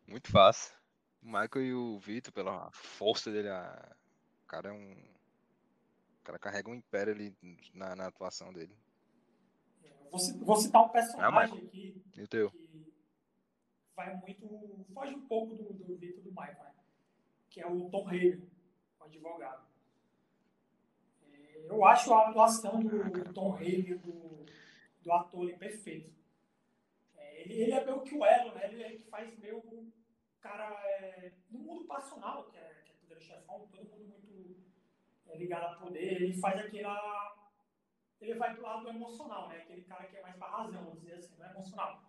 muito 0.07 0.31
fácil. 0.31 0.73
O 1.21 1.27
Michael 1.27 1.65
e 1.65 1.73
o 1.73 1.99
Vitor, 1.99 2.33
pela 2.33 2.69
força 2.71 3.31
dele, 3.31 3.49
a... 3.49 3.95
o 4.43 4.47
cara 4.47 4.69
é 4.69 4.71
um. 4.73 4.93
O 4.93 6.23
cara 6.23 6.39
carrega 6.39 6.69
um 6.69 6.73
império 6.75 7.13
ali 7.13 7.35
na, 7.73 7.95
na 7.95 8.07
atuação 8.07 8.51
dele. 8.53 8.75
Vou, 10.11 10.57
citar 10.57 10.83
um 10.83 10.89
personagem 10.89 11.57
ah, 11.57 11.65
aqui 11.65 12.03
e 12.17 12.21
o 12.21 12.27
teu? 12.27 12.51
que 12.51 12.93
vai 13.95 14.13
muito. 14.17 14.85
foge 14.93 15.15
um 15.15 15.25
pouco 15.25 15.55
do, 15.55 15.73
do 15.73 15.95
Vitor 15.95 16.21
do 16.21 16.31
Michael, 16.31 16.63
né? 16.63 16.83
que 17.49 17.61
é 17.61 17.67
o 17.67 17.89
Tom 17.89 18.09
Hagen, 18.09 18.41
o 18.99 19.03
advogado. 19.05 19.65
É, 21.31 21.65
eu 21.69 21.85
acho 21.85 22.13
a 22.13 22.29
atuação 22.29 22.81
do, 22.81 23.01
ah, 23.01 23.33
Tom 23.33 23.55
Hagen, 23.55 23.97
do, 23.99 24.45
do 25.01 25.11
ator 25.13 25.43
ali, 25.43 25.57
perfeito. 25.57 26.11
É, 27.15 27.41
ele, 27.43 27.53
ele, 27.61 27.71
é 27.71 27.85
meio 27.85 28.01
que 28.01 28.15
o 28.15 28.25
elo, 28.25 28.53
né? 28.53 28.65
Ele 28.65 28.83
é 28.83 28.89
que 28.91 29.03
faz 29.03 29.39
meio 29.39 29.63
cara 30.41 30.73
é, 30.87 31.31
no 31.49 31.59
mundo 31.59 31.85
passional, 31.85 32.43
que 32.45 32.57
é, 32.57 32.81
que 32.83 32.91
é 32.91 32.95
poder 32.95 33.21
chefão, 33.21 33.67
todo 33.71 33.85
mundo 33.85 34.07
muito 34.07 34.55
é, 35.27 35.37
ligado 35.37 35.73
a 35.73 35.75
poder, 35.75 36.21
ele 36.21 36.33
faz 36.33 36.59
aquela 36.59 37.40
ele 38.21 38.35
vai 38.35 38.53
pro 38.53 38.63
lado 38.63 38.87
emocional, 38.87 39.49
né? 39.49 39.57
Aquele 39.57 39.81
cara 39.83 40.05
que 40.05 40.15
é 40.15 40.21
mais 40.21 40.35
pra 40.35 40.47
razão, 40.47 40.83
vamos 40.83 41.01
dizer 41.01 41.15
assim, 41.15 41.35
não 41.37 41.45
é 41.45 41.49
emocional. 41.49 42.03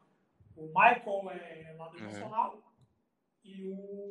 O 0.54 0.66
Michael 0.66 1.30
é 1.30 1.74
lado 1.78 1.96
uhum. 1.96 2.02
emocional 2.04 2.62
e 3.42 3.66
o 3.68 4.10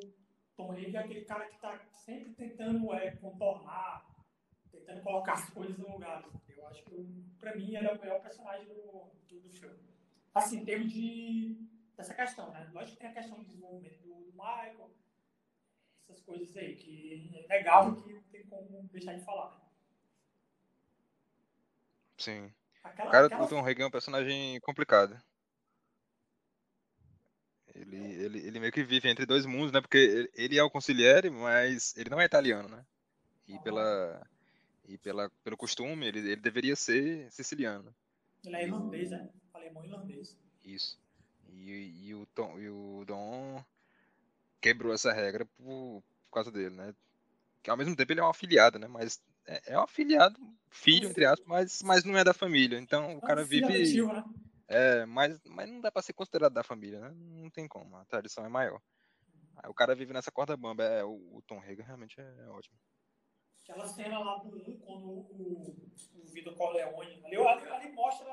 Tom 0.56 0.72
Hanks 0.74 0.96
é 0.96 0.98
aquele 0.98 1.26
cara 1.26 1.46
que 1.46 1.60
tá 1.60 1.80
sempre 1.92 2.34
tentando 2.34 2.92
é, 2.94 3.12
contornar, 3.12 4.06
tentando 4.72 5.02
colocar 5.02 5.34
as 5.34 5.50
coisas 5.52 5.78
no 5.78 5.92
lugar. 5.92 6.24
Eu 6.50 6.68
acho 6.68 6.84
que, 6.84 7.26
pra 7.40 7.56
mim, 7.56 7.76
ele 7.76 7.88
é 7.88 7.94
o 7.94 8.00
melhor 8.00 8.22
personagem 8.22 8.68
do, 8.68 9.12
do, 9.28 9.40
do 9.40 9.50
filme. 9.50 9.80
Assim, 10.34 10.62
em 10.62 10.66
termos 10.66 10.92
de, 10.92 11.68
dessa 11.96 12.14
questão, 12.14 12.52
né? 12.52 12.70
Lógico 12.74 12.94
que 12.94 13.02
tem 13.02 13.10
a 13.10 13.14
questão 13.14 13.38
do 13.38 13.46
desenvolvimento 13.46 14.02
do, 14.02 14.14
do 14.14 14.32
Michael, 14.32 14.92
essas 16.04 16.22
coisas 16.22 16.56
aí, 16.58 16.76
que 16.76 17.46
é 17.48 17.58
legal 17.58 17.96
que 17.96 18.14
não 18.14 18.24
tem 18.24 18.46
como 18.48 18.84
deixar 18.92 19.14
de 19.14 19.24
falar. 19.24 19.56
Né? 19.56 19.61
Sim. 22.22 22.54
Aquela, 22.84 23.08
o 23.08 23.12
cara 23.12 23.26
aquela... 23.28 23.44
do 23.44 23.50
Tom 23.50 23.66
Hagen 23.66 23.84
é 23.84 23.88
um 23.88 23.92
personagem 23.92 24.60
complicado. 24.62 25.20
Ele, 27.74 27.98
ele, 27.98 28.40
ele 28.40 28.60
meio 28.60 28.72
que 28.72 28.84
vive 28.84 29.10
entre 29.10 29.26
dois 29.26 29.46
mundos, 29.46 29.72
né? 29.72 29.82
Porque 29.82 30.30
ele 30.36 30.58
é 30.58 30.64
o 30.64 30.70
consigliere, 30.70 31.30
mas 31.30 31.96
ele 31.98 32.10
não 32.10 32.20
é 32.20 32.26
italiano, 32.26 32.70
né? 32.70 32.86
E 33.48 33.58
pela 33.60 34.28
e 34.88 34.98
pela 34.98 35.30
pelo 35.44 35.58
costume, 35.58 36.06
ele, 36.06 36.20
ele 36.20 36.36
deveria 36.36 36.76
ser 36.76 37.32
siciliano. 37.32 37.96
Ele 38.46 38.56
é 38.56 38.64
irlandês, 38.66 39.12
né? 39.12 39.30
Alemão 39.54 39.84
irlandês. 39.86 40.38
Isso. 40.64 41.00
E, 41.50 42.08
e, 42.08 42.16
o 42.16 42.26
Tom, 42.28 42.60
e 42.60 42.70
o 42.70 43.04
Dom 43.06 43.64
quebrou 44.60 44.94
essa 44.94 45.12
regra 45.12 45.46
por, 45.58 46.04
por 46.26 46.34
causa 46.34 46.52
dele, 46.52 46.76
né? 46.76 46.94
Que 47.64 47.70
ao 47.70 47.78
mesmo 47.78 47.96
tempo 47.96 48.12
ele 48.12 48.20
é 48.20 48.24
um 48.24 48.30
afiliado, 48.30 48.80
né? 48.80 48.88
Mas 48.88 49.22
é, 49.48 49.74
é 49.74 49.78
um 49.78 49.84
afiliado, 49.84 50.40
filho, 50.70 51.10
entre 51.10 51.26
aspas, 51.26 51.48
mas, 51.48 51.82
mas 51.84 52.04
não 52.04 52.18
é 52.18 52.24
da 52.24 52.34
família. 52.34 52.80
Então 52.80 53.18
o 53.18 53.22
cara 53.22 53.44
vive. 53.44 54.04
Né? 54.04 54.24
É, 54.68 55.06
mas, 55.06 55.40
mas 55.46 55.70
não 55.70 55.82
dá 55.82 55.92
pra 55.92 56.02
ser 56.02 56.14
considerado 56.14 56.54
da 56.54 56.64
família, 56.64 57.00
né? 57.00 57.12
Não 57.14 57.50
tem 57.50 57.68
como, 57.68 57.96
a 57.98 58.06
tradição 58.06 58.46
é 58.46 58.50
maior. 58.50 58.82
Aí 59.58 59.70
o 59.70 59.74
cara 59.74 59.94
vive 59.94 60.14
nessa 60.14 60.32
corda 60.32 60.56
bamba, 60.56 60.84
é, 60.84 61.04
o, 61.04 61.36
o 61.36 61.42
Tom 61.46 61.60
Hagen 61.60 61.86
realmente 61.86 62.20
é, 62.20 62.24
é 62.24 62.48
ótimo. 62.48 62.78
Aquela 63.64 63.86
cena 63.86 64.20
lá 64.20 64.38
do 64.38 64.50
1, 64.50 64.80
quando 64.80 65.08
o, 65.08 65.92
o 66.16 66.26
Vitor 66.32 66.56
Corleone, 66.56 67.22
ali, 67.26 67.36
ali, 67.36 67.70
ali 67.70 67.92
mostra 67.92 68.26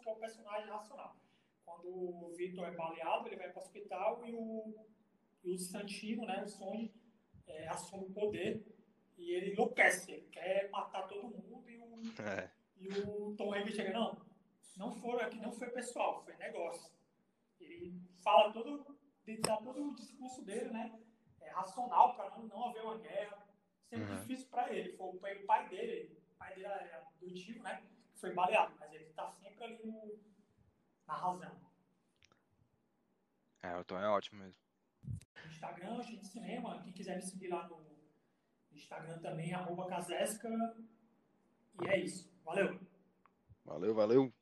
que 0.00 0.08
é 0.08 0.12
o 0.12 0.16
personagem 0.16 0.68
racional. 0.68 1.16
Quando 1.64 1.88
o 1.88 2.32
Vitor 2.36 2.66
é 2.66 2.70
baleado, 2.70 3.26
ele 3.28 3.36
vai 3.36 3.50
para 3.50 3.58
o 3.60 3.62
hospital 3.62 4.24
e 4.26 4.32
o, 4.32 4.86
e 5.42 5.52
o 5.54 5.58
Santino, 5.58 6.24
né, 6.26 6.44
o 6.44 6.48
Sony, 6.48 6.94
é, 7.48 7.68
assume 7.68 8.04
o 8.04 8.12
poder 8.12 8.75
e 9.16 9.30
ele 9.32 9.52
enlouquece, 9.52 10.12
ele 10.12 10.28
quer 10.28 10.70
matar 10.70 11.06
todo 11.08 11.28
mundo 11.28 11.68
e 11.68 11.78
o, 11.78 12.22
é. 12.22 12.50
e 12.76 12.88
o 12.88 13.34
Tom 13.36 13.54
Hanks 13.54 13.74
chega, 13.74 13.92
não, 13.92 14.20
não 14.76 14.92
foi 14.92 15.22
aqui, 15.22 15.38
não 15.40 15.52
foi 15.52 15.70
pessoal, 15.70 16.22
foi 16.24 16.36
negócio. 16.36 16.90
Ele 17.58 18.00
fala 18.22 18.52
todo, 18.52 18.98
dá 19.40 19.56
todo 19.56 19.90
o 19.90 19.94
discurso 19.94 20.44
dele, 20.44 20.70
né? 20.70 20.98
É 21.40 21.50
racional 21.50 22.14
para 22.14 22.30
não, 22.30 22.46
não 22.46 22.68
haver 22.68 22.82
uma 22.82 22.98
guerra. 22.98 23.46
Sempre 23.88 24.12
uhum. 24.12 24.16
difícil 24.16 24.48
para 24.48 24.72
ele. 24.72 24.96
Foi 24.96 25.36
o 25.36 25.46
pai 25.46 25.68
dele, 25.68 26.20
o 26.30 26.34
pai 26.36 26.54
dele 26.54 26.66
é 26.66 26.94
adotivo, 26.94 27.62
né? 27.62 27.82
Que 28.12 28.18
foi 28.20 28.34
baleado, 28.34 28.74
mas 28.78 28.92
ele 28.92 29.04
está 29.04 29.30
sempre 29.32 29.64
ali 29.64 29.86
no, 29.86 30.18
na 31.06 31.14
razão. 31.14 31.66
É, 33.62 33.76
o 33.76 33.84
Tom 33.84 33.98
é 33.98 34.08
ótimo 34.08 34.40
mesmo. 34.42 34.60
Instagram, 35.46 36.02
gente 36.02 36.26
cinema, 36.26 36.82
quem 36.82 36.92
quiser 36.92 37.16
me 37.16 37.22
seguir 37.22 37.48
lá 37.48 37.66
no 37.68 37.85
Instagram 38.76 39.18
também, 39.18 39.52
arroba 39.52 39.86
Casesca. 39.86 40.48
E 41.82 41.88
é 41.88 42.00
isso. 42.00 42.30
Valeu. 42.44 42.78
Valeu, 43.64 43.94
valeu. 43.94 44.32